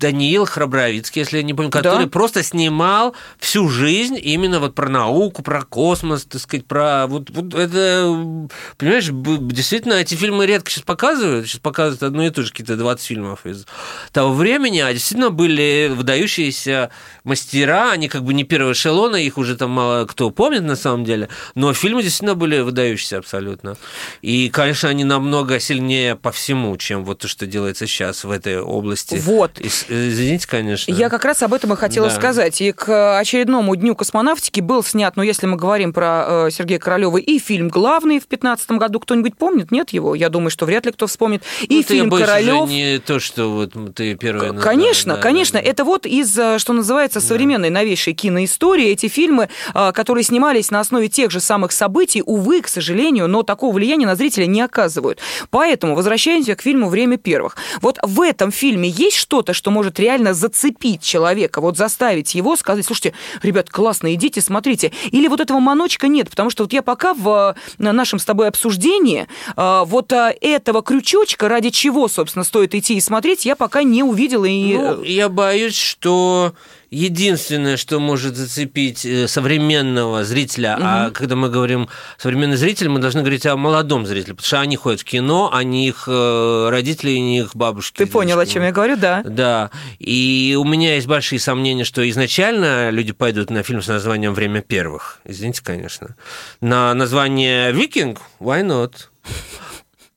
[0.00, 2.10] Даниил Храбровицкий, если я не помню, который да.
[2.10, 7.54] просто снимал всю жизнь именно вот про науку, про космос, так сказать, про вот, вот
[7.54, 9.08] это, понимаешь,
[9.52, 13.44] действительно эти фильмы редко сейчас показывают, сейчас показывают одно и то же, какие-то 20 фильмов
[13.44, 13.66] из
[14.12, 16.90] того времени, а действительно были выдающиеся
[17.24, 21.04] мастера, они как бы не первого эшелона, их уже там мало кто помнит на самом
[21.04, 23.76] деле, но фильмы действительно были выдающиеся абсолютно.
[24.22, 28.60] И, конечно, они намного сильнее по всему, чем вот то, что делается сейчас в этой
[28.60, 29.16] области.
[29.16, 29.60] Вот.
[29.90, 30.92] Извините, конечно.
[30.92, 32.14] Я как раз об этом и хотела да.
[32.14, 32.60] сказать.
[32.60, 37.16] И к очередному дню космонавтики был снят, ну, если мы говорим про э, Сергея Королева,
[37.16, 39.00] и фильм главный в 2015 году.
[39.00, 39.72] Кто-нибудь помнит?
[39.72, 40.14] Нет его?
[40.14, 41.42] Я думаю, что вряд ли кто вспомнит.
[41.62, 42.68] И ну, фильм Королев.
[42.68, 44.56] не то, что вот ты первый.
[44.60, 45.60] Конечно, да, конечно.
[45.60, 45.66] Да.
[45.66, 48.86] Это вот из, э, что называется, современной новейшей киноистории.
[48.86, 53.42] Эти фильмы, э, которые снимались на основе тех же самых событий, увы, к сожалению, но
[53.42, 55.18] такого влияния на зрителя не оказывают.
[55.50, 57.56] Поэтому возвращаемся к фильму «Время первых».
[57.80, 62.84] Вот в этом фильме есть что-то, что может реально зацепить человека, вот заставить его сказать,
[62.84, 64.92] слушайте, ребят, классно, идите, смотрите.
[65.10, 69.26] Или вот этого маночка нет, потому что вот я пока в нашем с тобой обсуждении
[69.56, 74.02] а, вот а, этого крючочка, ради чего, собственно, стоит идти и смотреть, я пока не
[74.02, 74.44] увидела.
[74.44, 74.76] И...
[74.76, 76.54] Ну, я боюсь, что
[76.90, 80.84] единственное, что может зацепить э, современного зрителя, угу.
[80.84, 84.76] а когда мы говорим современный зритель, мы должны говорить о молодом зрителе, потому что они
[84.76, 87.98] ходят в кино, а не их э, родители, не их бабушки.
[87.98, 89.22] Ты понял, о чем я говорю, да?
[89.24, 89.70] Да.
[89.98, 94.60] И у меня есть большие сомнения, что изначально люди пойдут на фильм с названием «Время
[94.60, 95.20] первых».
[95.24, 96.16] Извините, конечно.
[96.60, 98.92] На название «Викинг»– why not?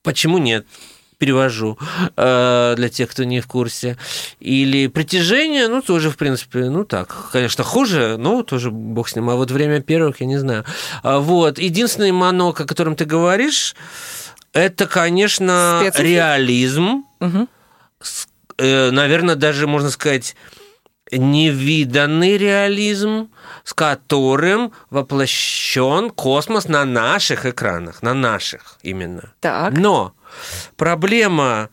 [0.02, 0.66] Почему нет?
[1.24, 1.78] Перевожу
[2.16, 3.96] э, для тех, кто не в курсе.
[4.40, 9.30] Или притяжение, ну, тоже, в принципе, ну, так, конечно, хуже, но тоже бог с ним.
[9.30, 10.64] А вот время первых, я не знаю.
[11.02, 11.58] А, вот.
[11.58, 13.74] Единственный манок, о котором ты говоришь,
[14.52, 16.08] это, конечно, Спецэффект.
[16.08, 17.04] реализм.
[17.20, 17.48] Угу.
[18.58, 20.36] Наверное, даже, можно сказать,
[21.10, 23.30] невиданный реализм,
[23.64, 29.32] с которым воплощен космос на наших экранах, на наших именно.
[29.40, 29.72] Так.
[29.76, 30.12] Но
[30.76, 31.70] проблема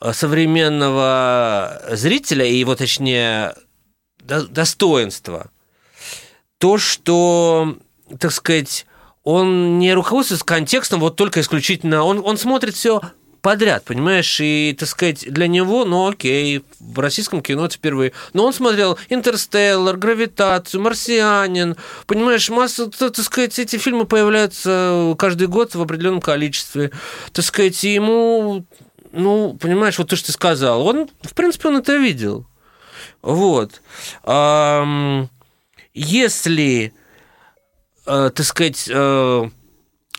[0.00, 3.54] э, современного зрителя и его, точнее,
[4.18, 5.50] достоинства,
[6.58, 7.76] то, что,
[8.18, 8.86] так сказать,
[9.22, 13.00] он не руководствуется контекстом вот только исключительно, он, он смотрит все
[13.44, 18.14] подряд, понимаешь, и, так сказать, для него, ну окей, в российском кино это впервые.
[18.32, 21.76] Но он смотрел «Интерстеллар», «Гравитацию», «Марсианин»,
[22.06, 26.90] понимаешь, масса, так сказать, эти фильмы появляются каждый год в определенном количестве.
[27.32, 28.64] Так сказать, ему,
[29.12, 32.46] ну, понимаешь, вот то, что ты сказал, он, в принципе, он это видел.
[33.20, 33.82] Вот.
[35.92, 36.94] Если,
[38.06, 39.50] э, так сказать, э,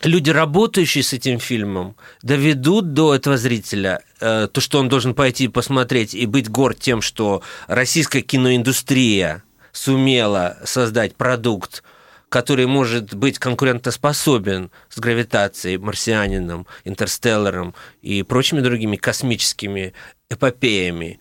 [0.02, 5.48] люди, работающие с этим фильмом, доведут до этого зрителя э, то, что он должен пойти
[5.48, 11.82] посмотреть и быть горд тем, что российская киноиндустрия сумела создать продукт,
[12.28, 19.94] который может быть конкурентоспособен с гравитацией, марсианином, интерстелларом и прочими другими космическими
[20.28, 21.20] эпопеями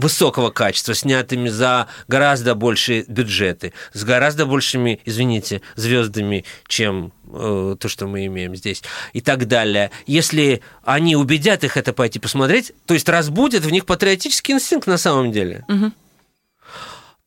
[0.00, 7.88] высокого качества, снятыми за гораздо большие бюджеты, с гораздо большими, извините, звездами, чем э, то,
[7.88, 8.82] что мы имеем здесь,
[9.12, 9.90] и так далее.
[10.06, 14.98] Если они убедят их это пойти посмотреть, то есть разбудят в них патриотический инстинкт на
[14.98, 15.64] самом деле.
[15.68, 15.92] Угу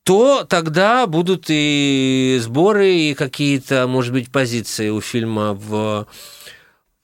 [0.04, 6.08] то тогда будут и сборы, и какие-то, может быть, позиции у фильма в,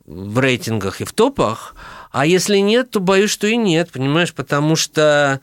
[0.05, 1.75] в рейтингах и в топах.
[2.11, 5.41] А если нет, то боюсь, что и нет, понимаешь, потому что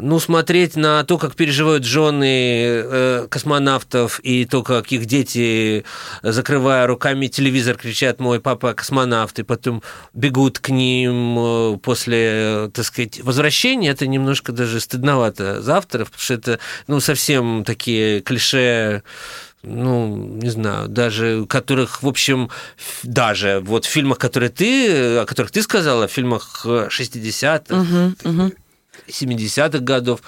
[0.00, 5.84] ну, смотреть на то, как переживают жены э, космонавтов и то, как их дети,
[6.22, 9.82] закрывая руками телевизор, кричат «мой папа космонавт», и потом
[10.14, 16.22] бегут к ним э, после, так сказать, возвращения, это немножко даже стыдновато за авторов, потому
[16.22, 19.02] что это, ну, совсем такие клише
[19.62, 22.50] ну, не знаю, даже которых, в общем,
[23.02, 28.52] даже вот в фильмах, которые ты, о которых ты сказала, в фильмах 60-х, угу, угу.
[29.06, 30.20] 70-х годов,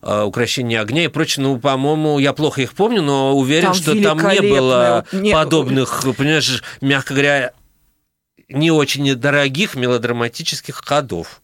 [0.00, 1.44] «Укращение огня» и прочее.
[1.44, 6.04] Ну, по-моему, я плохо их помню, но уверен, Там что там не было Не- подобных,
[6.16, 7.52] понимаешь, мягко говоря,
[8.48, 11.40] не очень дорогих мелодраматических ходов.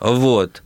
[0.00, 0.62] Вот.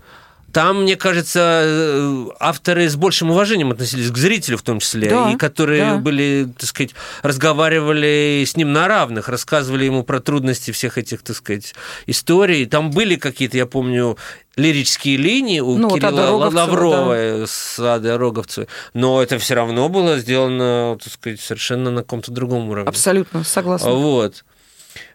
[0.52, 5.30] Там, мне кажется, э, авторы с большим уважением относились к зрителю в том числе, Да,
[5.32, 5.96] и которые да.
[5.96, 11.36] были, так сказать, разговаривали с ним на равных, рассказывали ему про трудности всех этих, так
[11.36, 11.74] сказать,
[12.06, 12.64] историй.
[12.66, 14.16] Там были какие-то, я помню,
[14.56, 20.18] лирические линии у Ну, Кирилла Роговцева, Лавровой с Адой Роговцевой, но это все равно было
[20.18, 22.88] сделано, так сказать, совершенно на каком-то другом уровне.
[22.88, 23.90] Абсолютно, согласна.
[23.90, 24.44] Вот.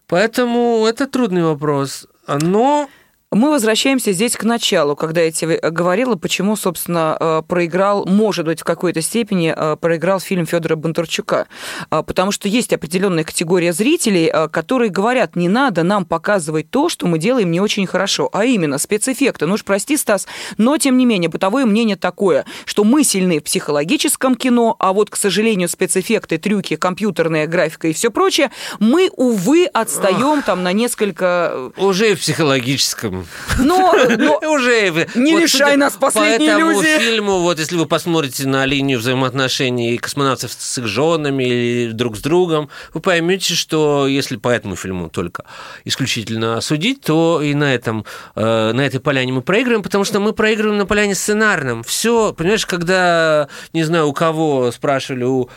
[0.08, 2.06] Поэтому это трудный вопрос.
[2.28, 2.90] Но
[3.34, 8.60] Мы возвращаемся здесь к началу, когда я тебе говорила, почему, собственно, э, проиграл, может быть,
[8.60, 11.48] в какой-то степени э, проиграл фильм Федора Бондарчука.
[11.90, 16.90] А, Потому что есть определенная категория зрителей, э, которые говорят, не надо нам показывать то,
[16.90, 19.46] что мы делаем не очень хорошо, а именно спецэффекты.
[19.46, 23.44] Ну уж прости, Стас, но, тем не менее, бытовое мнение такое, что мы сильны в
[23.46, 29.68] психологическом кино, а вот, к сожалению, спецэффекты, трюки, компьютерная графика и все прочее, мы, увы,
[29.68, 31.72] отстаем там на несколько...
[31.78, 33.21] э, уже в психологическом.
[33.60, 37.00] Но, но Уже Не вот лишай нас последней по этому иллюзии.
[37.00, 42.22] фильму, вот если вы посмотрите на линию взаимоотношений космонавтов с их женами или друг с
[42.22, 45.46] другом, вы поймете, что если по этому фильму только
[45.86, 48.06] исключительно судить, то и на этом
[48.36, 51.84] э, на этой поляне мы проигрываем, потому что мы проигрываем на поляне сценарном.
[51.84, 55.50] Все, понимаешь, когда не знаю у кого спрашивали у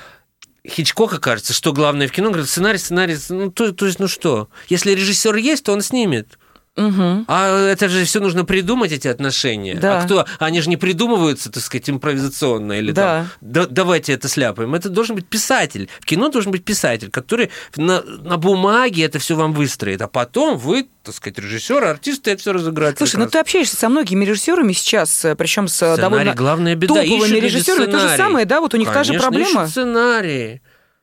[0.66, 4.48] Хичкока, кажется, что главное в кино, говорит, сценарий, сценарий, ну, то, то есть, ну что,
[4.68, 6.38] если режиссер есть, то он снимет.
[6.76, 7.24] Мгм.
[7.28, 9.76] А это же все нужно придумать, эти отношения.
[9.76, 10.00] Да.
[10.00, 10.26] А кто?
[10.40, 13.02] Они же не придумываются, так сказать, импровизационно или Да.
[13.18, 13.28] там.
[13.40, 14.74] «Да- давайте это сляпаем.
[14.74, 15.88] Это должен быть писатель.
[16.00, 20.02] В кино должен быть писатель, который на, на бумаге это все вам выстроит.
[20.02, 22.98] А потом вы, так сказать, режиссер, артисты это все разыграют.
[22.98, 26.94] Слушай, ну ты общаешься со многими режиссерами сейчас, причем с э, Сценарий довольно главная беда.
[27.02, 27.92] топовыми режиссерами.
[27.92, 28.60] То же самое, да?
[28.60, 29.60] Вот у них та же Конечно, проблема.
[29.62, 30.60] ищут сценарии.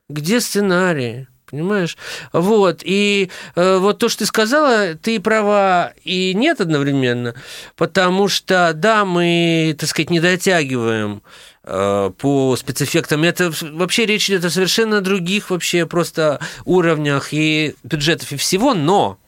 [0.09, 1.27] Где сценарии?
[1.51, 1.97] Понимаешь?
[2.31, 2.81] Вот.
[2.81, 7.35] И э, вот то, что ты сказала, ты права и нет одновременно,
[7.75, 11.21] потому что, да, мы, так сказать, не дотягиваем
[11.65, 13.23] э, по спецэффектам.
[13.23, 19.19] Это вообще речь идет о совершенно других вообще просто уровнях и бюджетов и всего, но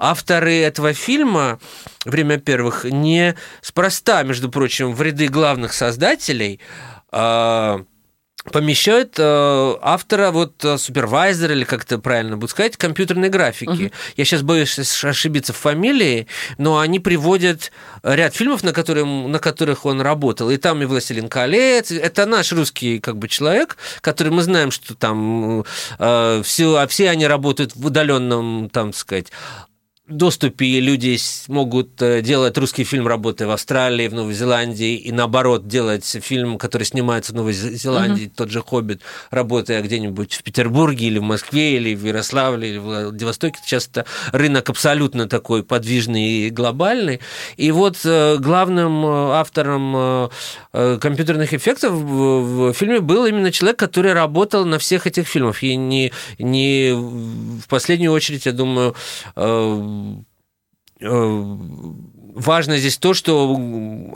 [0.00, 1.60] авторы этого фильма
[2.04, 6.58] «Время первых» не спроста, между прочим, в ряды главных создателей
[7.12, 7.78] э,
[8.50, 13.92] помещают э, автора, вот э, супервайзера, или как это правильно будет сказать, компьютерной графики.
[14.16, 16.26] Я сейчас боюсь ошибиться в фамилии,
[16.58, 20.50] но они приводят ряд фильмов, на, которые, на которых он работал.
[20.50, 21.90] И там и «Властелин колец».
[21.90, 25.64] Это наш русский как бы человек, который мы знаем, что там
[25.98, 29.28] э, все, а все они работают в удаленном, там, сказать,
[30.08, 31.18] доступе люди
[31.48, 36.58] могут э, делать русский фильм, работая в Австралии, в Новой Зеландии, и наоборот делать фильм,
[36.58, 41.22] который снимается в Новой Зе- Зеландии, тот же «Хоббит», работая где-нибудь в Петербурге или в
[41.22, 43.58] Москве, или в Ярославле, или в Владивостоке.
[43.64, 47.20] Часто рынок абсолютно такой подвижный и глобальный.
[47.56, 50.30] И вот э, главным э, автором
[50.72, 55.62] компьютерных эффектов в, фильме был именно человек, который работал на всех этих фильмах.
[55.62, 58.94] И не, не в последнюю очередь, я думаю,
[61.00, 63.56] важно здесь то, что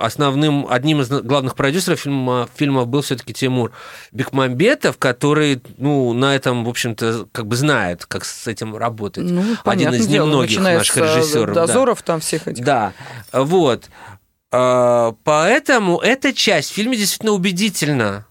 [0.00, 3.72] основным, одним из главных продюсеров фильма, фильма был все-таки Тимур
[4.10, 9.24] Бекмамбетов, который, ну, на этом, в общем-то, как бы знает, как с этим работать.
[9.24, 11.54] Ну, Один из дело, немногих наших э, режиссеров.
[11.54, 11.66] да.
[11.66, 12.64] Дозоров там всех этих.
[12.64, 12.92] Да,
[13.32, 13.88] вот.
[14.50, 18.26] А, Поэтому эта часть в фильме действительно убедительна.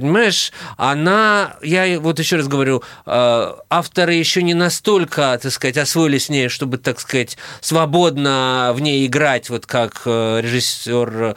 [0.00, 6.26] Понимаешь, она, я вот еще раз говорю, э, авторы еще не настолько, так сказать, освоились
[6.26, 11.36] в ней, чтобы, так сказать, свободно в ней играть, вот как э, режиссер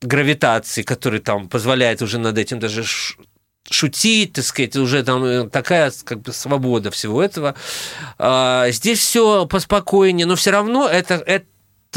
[0.00, 2.84] гравитации, который там позволяет уже над этим даже
[3.70, 7.54] шутить, так сказать, уже там э, такая как бы свобода всего этого.
[8.18, 11.46] А, Здесь все поспокойнее, но все равно это, это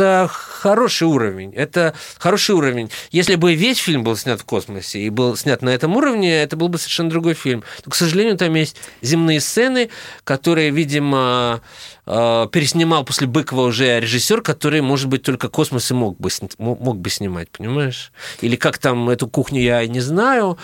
[0.02, 1.54] хороший уровень.
[1.54, 2.90] Это хороший уровень.
[3.12, 6.56] Если бы весь фильм был снят в космосе и был снят на этом уровне, это
[6.58, 7.64] был бы совершенно другой фильм.
[7.86, 9.90] Но, к сожалению, там есть земные сцены,
[10.24, 11.62] которые, видимо,
[12.06, 16.98] э, переснимал после Быкова уже режиссер, который, может быть, только космос и мог бы, мог
[16.98, 18.12] бы снимать, понимаешь?
[18.42, 20.58] Или как там эту кухню я не знаю.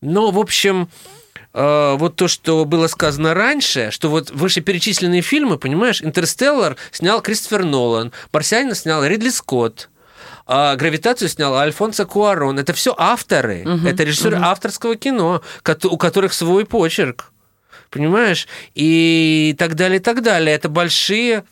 [0.00, 0.88] Но, в общем,
[1.56, 8.12] вот то, что было сказано раньше, что вот вышеперечисленные фильмы, понимаешь, «Интерстеллар» снял Кристофер Нолан,
[8.30, 9.88] «Марсианина» снял Ридли Скотт,
[10.46, 12.58] а «Гравитацию» снял Альфонсо Куарон.
[12.58, 15.40] Это все авторы, это режиссеры авторского кино,
[15.84, 17.32] у которых свой почерк.
[17.88, 18.46] Понимаешь?
[18.74, 20.54] И так далее, и так далее.
[20.54, 21.44] Это большие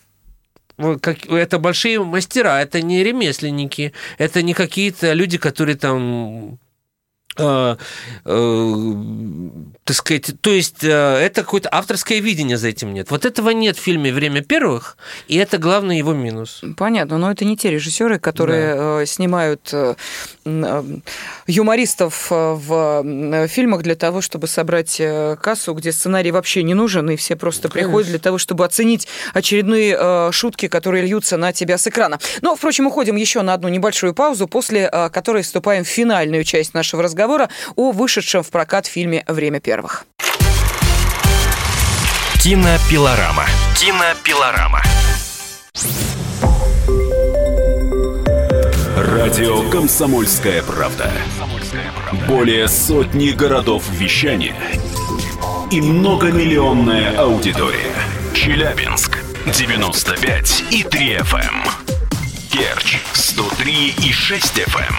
[1.01, 6.59] как, это большие мастера, это не ремесленники, это не какие-то люди, которые там
[7.37, 7.77] э,
[8.25, 8.85] э,
[9.85, 13.11] так сказать, то есть э, это какое-то авторское видение за этим нет.
[13.11, 14.97] Вот этого нет в фильме «Время первых»,
[15.29, 16.63] и это главный его минус.
[16.77, 19.07] Понятно, но это не те режиссеры, которые да.
[19.07, 19.75] Снимают
[21.47, 25.01] юмористов в фильмах для того, чтобы собрать
[25.41, 27.89] кассу, где сценарий вообще не нужен, и все просто Конечно.
[27.89, 32.19] приходят для того, чтобы оценить очередные шутки, которые льются на тебя с экрана.
[32.43, 37.03] Но, впрочем, уходим еще на одну небольшую паузу, после которой вступаем в финальную часть нашего
[37.03, 37.24] разговора
[37.77, 40.07] о вышедшем в прокат фильме «Время первых».
[42.43, 43.47] Кинопилорама.
[43.79, 44.83] Кинопилорама.
[48.97, 51.11] Радио «Комсомольская правда».
[52.29, 54.55] Более сотни городов вещания
[55.71, 57.95] и многомиллионная аудитория.
[58.35, 61.69] Челябинск 95 и 3 FM.
[62.53, 64.95] Керчь 103 и 6 FM.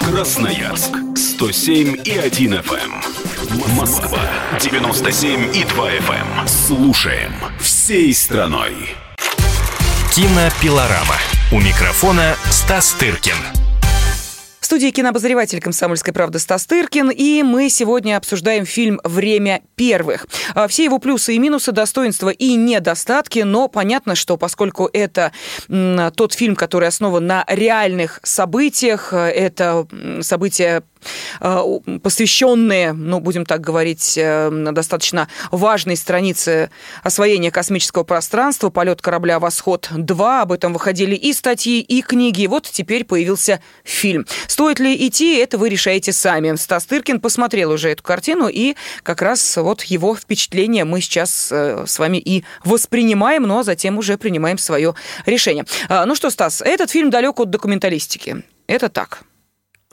[0.00, 0.10] Эм.
[0.10, 3.76] Красноярск 107 и 1 FM.
[3.76, 4.20] Москва
[4.60, 6.40] 97 и 2 FM.
[6.40, 6.46] Эм.
[6.46, 8.72] Слушаем всей страной.
[10.14, 11.16] Кинопилорама.
[11.50, 13.34] У микрофона Стас Тыркин.
[14.64, 20.26] В студии кинообозреватель «Комсомольской правды» Стас Тыркин, и мы сегодня обсуждаем фильм «Время первых».
[20.54, 25.32] А, все его плюсы и минусы, достоинства и недостатки, но понятно, что поскольку это
[25.68, 29.86] тот фильм, который основан на реальных событиях, э, это
[30.22, 30.82] события
[32.02, 36.70] посвященные, ну, будем так говорить, э, достаточно важной странице
[37.02, 40.40] освоения космического пространства, полет корабля «Восход-2».
[40.40, 42.46] Об этом выходили и статьи, и книги.
[42.46, 44.26] Вот теперь появился фильм.
[44.46, 46.54] Стоит ли идти, это вы решаете сами.
[46.56, 51.84] Стас Тыркин посмотрел уже эту картину, и как раз вот его впечатления мы сейчас э,
[51.86, 54.94] с вами и воспринимаем, ну а затем уже принимаем свое
[55.26, 55.64] решение.
[55.88, 58.44] Ну что, Стас, этот фильм далек от документалистики.
[58.66, 59.22] Это так.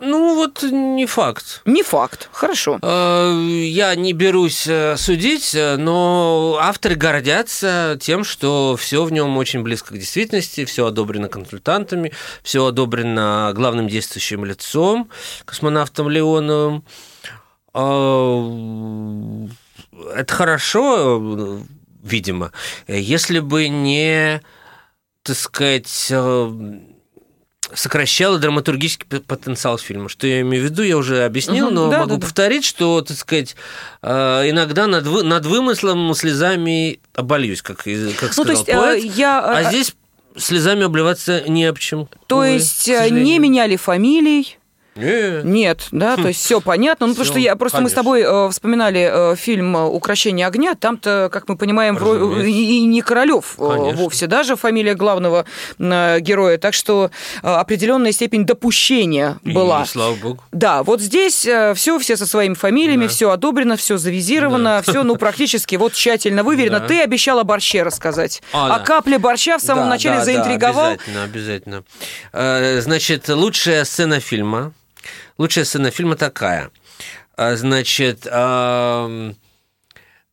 [0.04, 1.62] Ну, вот не факт.
[1.66, 2.80] Не факт, хорошо.
[2.82, 3.32] Э,
[3.64, 9.62] я не берусь э, судить, э, но авторы гордятся тем, что все в нем очень
[9.62, 15.08] близко к действительности, все одобрено консультантами, все одобрено главным действующим лицом,
[15.46, 16.84] космонавтом Леоновым.
[20.16, 21.62] Это хорошо,
[22.02, 22.52] видимо,
[22.88, 24.42] если бы не,
[25.22, 26.12] так сказать,
[27.74, 30.10] сокращало драматургический потенциал фильма.
[30.10, 32.68] Что я имею в виду, я уже объяснил, угу, но да, могу да, повторить, да.
[32.68, 33.56] что, так сказать,
[34.02, 39.04] э, иногда над, вы, над вымыслом слезами обольюсь, как, как ну, сказал то есть, поэт.
[39.16, 39.40] Я...
[39.40, 39.96] А, а здесь
[40.38, 42.08] слезами обливаться не об чем.
[42.28, 44.58] То увы, есть э, не меняли фамилий,
[44.96, 45.46] нет.
[45.46, 47.08] Нет, да, то есть все понятно.
[47.08, 47.84] Ну, потому что я просто конечно.
[47.84, 50.76] мы с тобой э, вспоминали э, фильм «Украшение огня».
[50.76, 55.46] Там-то, как мы понимаем, и не Королев э, вовсе даже фамилия главного
[55.80, 56.58] героя.
[56.58, 57.10] Так что
[57.42, 59.84] определенная степень допущения была.
[59.84, 60.44] И, слава богу.
[60.52, 61.36] Да, вот здесь
[61.76, 63.10] все, все со своими фамилиями, да.
[63.10, 64.92] все одобрено, все завизировано, да.
[64.92, 66.80] все, ну, практически вот тщательно выверено.
[66.82, 66.88] Да.
[66.88, 68.44] Ты обещал о борще рассказать.
[68.52, 68.86] А, а да.
[68.86, 70.98] капля борща в самом да, начале да, заинтриговал.
[71.14, 71.84] Да, обязательно,
[72.34, 72.82] обязательно.
[72.82, 74.74] Значит, лучшая сцена фильма
[75.38, 76.72] Лучшая сцена фильма такая.
[77.36, 78.28] А, значит,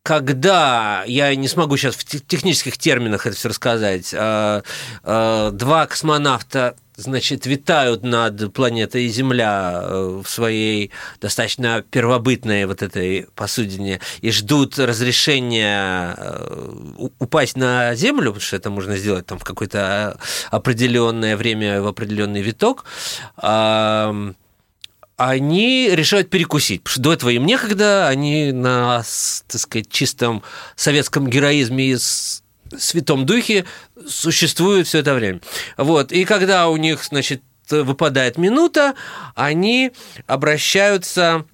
[0.03, 4.63] когда, я не смогу сейчас в технических терминах это все рассказать, а,
[5.03, 10.91] а, два космонавта значит, витают над планетой Земля э, в своей
[11.21, 18.69] достаточно первобытной вот этой посудине и ждут разрешения э, упасть на Землю, потому что это
[18.69, 20.19] можно сделать там в какое-то
[20.51, 22.83] определенное время, в определенный виток
[25.19, 26.81] они решают перекусить.
[26.81, 29.03] Потому что до этого им некогда, они на,
[29.47, 30.43] так сказать, чистом
[30.77, 31.97] советском героизме и
[32.77, 33.65] святом духе
[34.07, 35.41] существуют все это время.
[35.75, 36.13] Вот.
[36.13, 38.95] И когда у них, значит, выпадает минута,
[39.35, 39.91] они
[40.25, 41.45] обращаются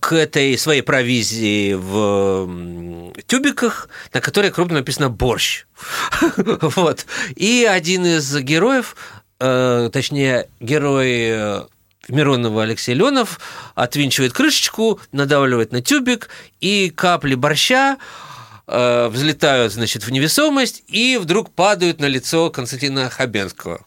[0.00, 5.66] к этой своей провизии в тюбиках, на которой крупно написано «борщ».
[6.36, 7.06] вот.
[7.36, 8.96] И один из героев,
[9.38, 11.68] э, точнее, герой
[12.08, 13.40] Миронова Алексей Ленов
[13.74, 16.28] отвинчивает крышечку, надавливает на тюбик,
[16.60, 17.98] и капли борща
[18.66, 23.84] э, взлетают, значит, в невесомость и вдруг падают на лицо Константина Хабенского.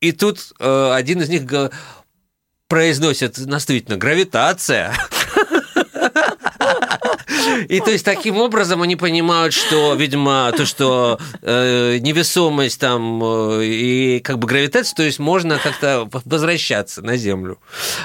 [0.00, 1.42] И тут э, один из них
[2.68, 4.94] произносит наставительно «гравитация».
[7.68, 13.64] И то есть таким образом они понимают, что, видимо, то, что э, невесомость там э,
[13.64, 17.58] и как бы гравитация, то есть можно как-то возвращаться на Землю.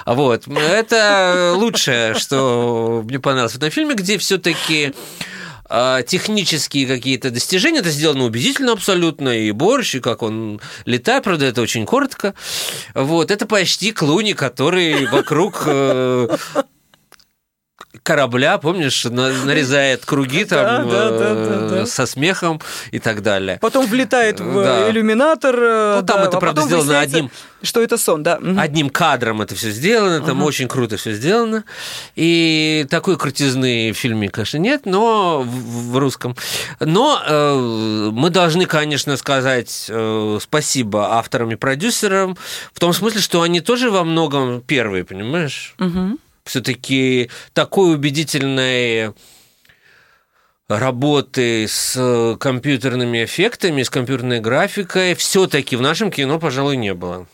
[0.05, 0.47] Вот.
[0.47, 4.93] Это лучшее, что мне понравилось в этом фильме, где все-таки
[5.67, 7.79] а, технические какие-то достижения.
[7.79, 9.29] Это сделано убедительно абсолютно.
[9.29, 12.36] И борщ, и как он летает, правда, это очень коротко.
[12.93, 16.38] Вот, это почти Клуни, который вокруг э,
[18.06, 23.58] корабля, помнишь, нарезает круги там э, со смехом и так далее.
[23.60, 25.56] Потом влетает в иллюминатор.
[25.58, 27.32] Э, ну, там это, а правда, сделано одним...
[27.64, 28.39] Что это сон, да.
[28.58, 31.64] Одним кадром это все сделано, там очень круто все сделано.
[32.16, 36.36] И такой крутизны в фильме, конечно, нет, но в, русском.
[36.80, 39.91] Но э, мы должны, конечно, сказать
[40.41, 42.38] спасибо авторам и продюсерам,
[42.72, 45.74] в том смысле, что они тоже во многом первые, понимаешь?
[45.80, 49.13] Угу все-таки такой убедительной
[50.67, 57.27] работы с компьютерными эффектами, с компьютерной графикой все-таки в нашем кино, пожалуй, не было.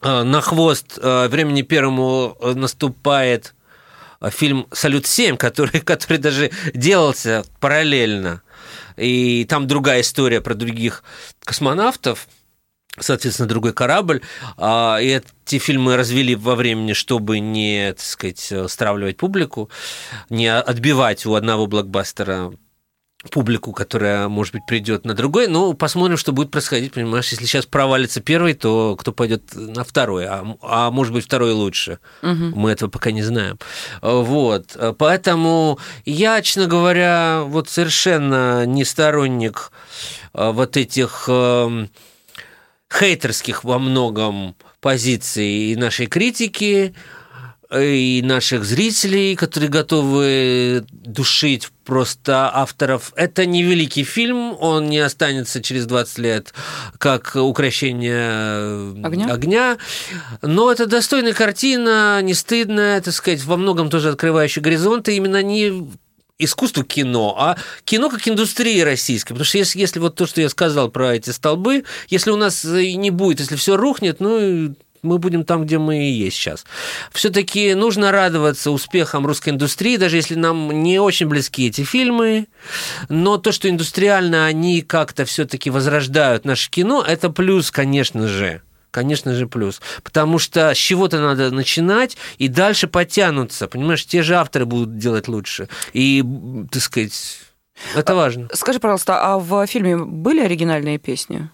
[0.00, 3.54] А, на хвост а, времени первому наступает
[4.30, 8.42] фильм «Салют-7», который, который даже делался параллельно.
[8.96, 11.04] И там другая история про других
[11.44, 12.28] космонавтов–
[13.00, 14.22] соответственно, другой корабль.
[14.56, 19.70] А, и эти фильмы развели во времени, чтобы не, так сказать, стравливать публику,
[20.30, 22.52] не отбивать у одного блокбастера
[23.30, 25.48] публику, которая, может быть, придет на другой.
[25.48, 26.92] Но посмотрим, что будет происходить.
[26.92, 31.52] Понимаешь, если сейчас провалится первый, то кто пойдет на второй, а, а может быть, второй
[31.52, 31.98] лучше.
[32.22, 32.52] Угу.
[32.54, 33.58] Мы этого пока не знаем.
[34.02, 34.76] Вот.
[34.98, 39.72] Поэтому я, честно говоря, вот совершенно не сторонник
[40.32, 41.90] а, вот этих эм,
[42.92, 46.94] хейтерских во многом позиций и нашей критики,
[47.76, 53.12] и наших зрителей, которые готовы душить просто авторов.
[53.14, 56.54] Это не великий фильм, он не останется через 20 лет
[56.98, 59.78] как украшение огня, огня
[60.40, 65.90] но это достойная картина, не стыдная, так сказать, во многом тоже открывающая горизонты, именно не
[66.38, 69.34] искусство кино, а кино как индустрия российская.
[69.34, 72.64] Потому что если, если вот то, что я сказал про эти столбы, если у нас
[72.64, 76.64] э, не будет, если все рухнет, ну мы будем там, где мы и есть сейчас.
[77.12, 82.46] Все-таки нужно радоваться успехам русской индустрии, даже если нам не очень близки эти фильмы.
[83.08, 89.34] Но то, что индустриально они как-то все-таки возрождают наше кино, это плюс, конечно же конечно
[89.34, 89.80] же, плюс.
[90.02, 93.68] Потому что с чего-то надо начинать и дальше потянуться.
[93.68, 95.68] Понимаешь, те же авторы будут делать лучше.
[95.92, 96.24] И,
[96.70, 97.40] так сказать,
[97.94, 98.48] это важно.
[98.52, 101.50] Скажи, пожалуйста, а в фильме были оригинальные песни?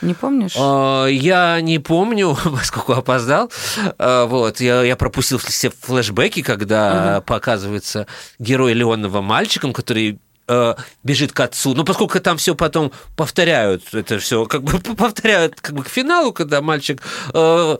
[0.00, 0.54] Не помнишь?
[0.58, 3.50] А, я не помню, поскольку опоздал.
[3.98, 7.26] А, вот, я, я пропустил все флешбеки, когда угу.
[7.26, 8.06] показывается
[8.38, 10.18] герой Леонова мальчиком, который
[10.48, 11.74] э, бежит к отцу.
[11.74, 16.32] Но поскольку там все потом повторяют, это все как бы повторяют как бы к финалу,
[16.32, 17.76] когда мальчик э,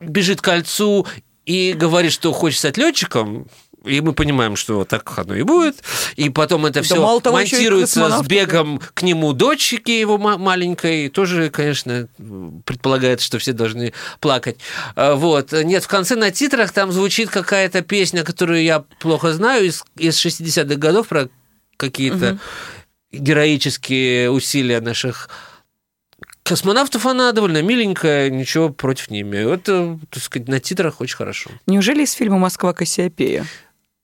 [0.00, 1.06] бежит к отцу
[1.44, 3.48] и говорит, что хочет стать летчиком,
[3.86, 5.82] и мы понимаем, что так оно и будет.
[6.16, 11.08] И потом это все да того, монтируется с бегом к нему дочки его маленькой.
[11.08, 12.08] Тоже, конечно,
[12.64, 14.58] предполагает, что все должны плакать.
[14.96, 15.52] А, вот.
[15.52, 20.24] Нет, в конце на титрах там звучит какая-то песня, которую я плохо знаю, из, из
[20.24, 21.28] 60-х годов про
[21.76, 22.40] какие-то угу.
[23.12, 25.28] героические усилия наших
[26.42, 29.50] космонавтов она довольно миленькая, ничего против не имею.
[29.50, 31.50] Это, так сказать, на титрах очень хорошо.
[31.66, 33.46] Неужели из фильма «Москва Кассиопея»?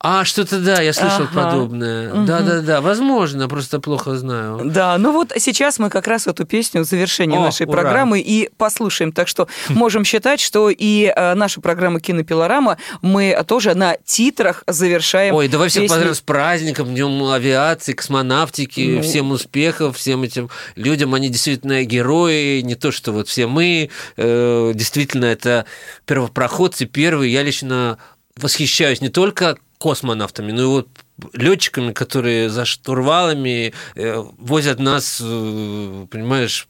[0.05, 1.43] А, что-то да, я слышал ага.
[1.45, 2.13] подобное.
[2.13, 2.25] Угу.
[2.25, 4.59] Да, да, да, возможно, просто плохо знаю.
[4.65, 7.81] Да, ну вот сейчас мы как раз эту песню в завершении О, нашей ура.
[7.81, 9.13] программы и послушаем.
[9.13, 15.35] Так что можем считать, что и э, наша программа Кинопилорама мы тоже на титрах завершаем.
[15.35, 19.03] Ой, давай всех поздравим с праздником, Днем авиации, космонавтики, ну...
[19.03, 21.13] всем успехов, всем этим людям.
[21.13, 23.89] Они действительно герои, не то, что вот все мы.
[24.17, 25.65] Э, действительно, это
[26.05, 27.31] первопроходцы первые.
[27.31, 27.99] Я лично
[28.35, 30.87] восхищаюсь не только космонавтами, ну и вот
[31.33, 36.69] летчиками, которые за штурвалами э, возят нас, э, понимаешь,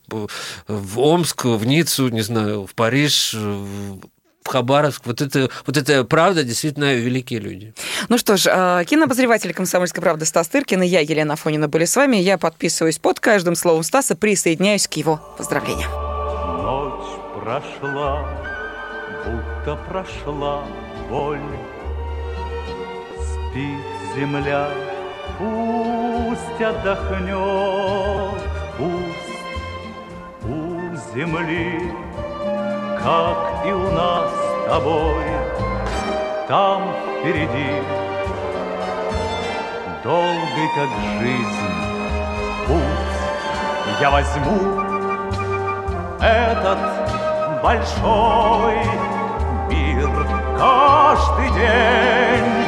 [0.67, 3.99] в Омск, в Ниццу, не знаю, в Париж, в
[4.47, 5.05] Хабаровск.
[5.05, 7.75] Вот это, вот это правда, действительно великие люди.
[8.09, 8.45] Ну что ж,
[8.85, 12.17] кинообозреватель «Комсомольской правды» Стас Тыркин и я, Елена Фонина, были с вами.
[12.17, 15.91] Я подписываюсь под каждым словом Стаса, присоединяюсь к его поздравлениям.
[16.63, 18.27] Ночь прошла,
[19.23, 20.63] будто прошла
[21.09, 21.39] боль
[23.53, 23.85] спит
[24.15, 24.67] земля,
[25.37, 28.41] пусть отдохнет,
[28.79, 29.43] пусть
[30.43, 31.91] у земли,
[32.97, 35.25] как и у нас с тобой,
[36.47, 36.81] там
[37.19, 37.83] впереди,
[40.03, 40.89] долгий как
[41.19, 41.69] жизнь,
[42.65, 43.13] путь.
[44.01, 44.81] Я возьму
[46.19, 46.79] этот
[47.61, 48.77] большой
[49.69, 50.09] мир
[50.57, 52.62] каждый день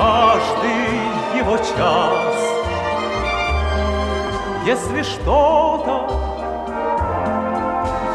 [0.00, 0.96] каждый
[1.38, 2.36] его час
[4.64, 5.96] Если что-то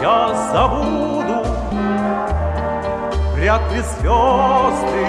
[0.02, 1.40] я забуду,
[3.34, 5.08] Вряд ли звезды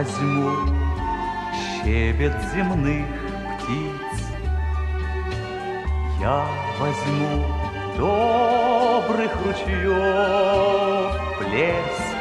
[0.01, 0.51] возьму
[1.85, 3.05] щебет земных
[3.59, 4.27] птиц,
[6.21, 6.45] Я
[6.79, 7.45] возьму
[7.99, 12.21] добрых ручьев плеск,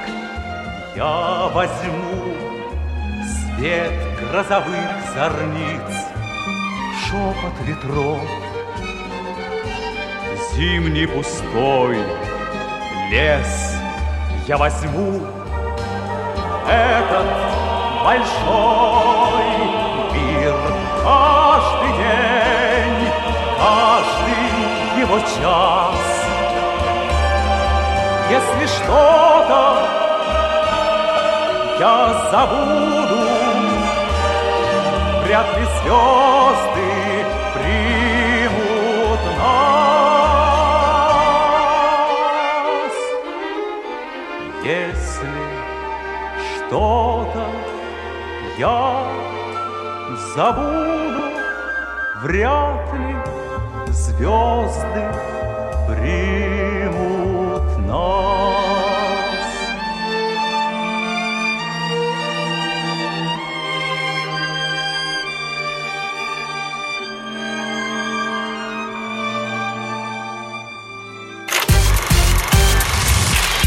[0.96, 2.34] Я возьму
[3.24, 5.90] свет грозовых зорниц,
[7.06, 8.20] Шепот ветров,
[10.54, 11.98] зимний пустой
[13.10, 13.78] лес
[14.48, 15.22] Я возьму
[16.68, 17.49] этот
[18.10, 19.58] большой
[20.14, 20.56] мир.
[21.04, 23.02] Каждый день,
[23.60, 24.46] каждый
[25.00, 26.00] его час.
[28.38, 29.62] Если что-то
[31.80, 31.98] я
[32.32, 33.22] забуду,
[35.24, 36.79] вряд ли звезды
[50.40, 51.34] забуду,
[52.22, 55.06] вряд ли звезды
[55.86, 58.30] примут нас.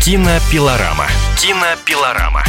[0.03, 1.07] Кинопилорама.
[1.37, 2.42] Кинопилорама.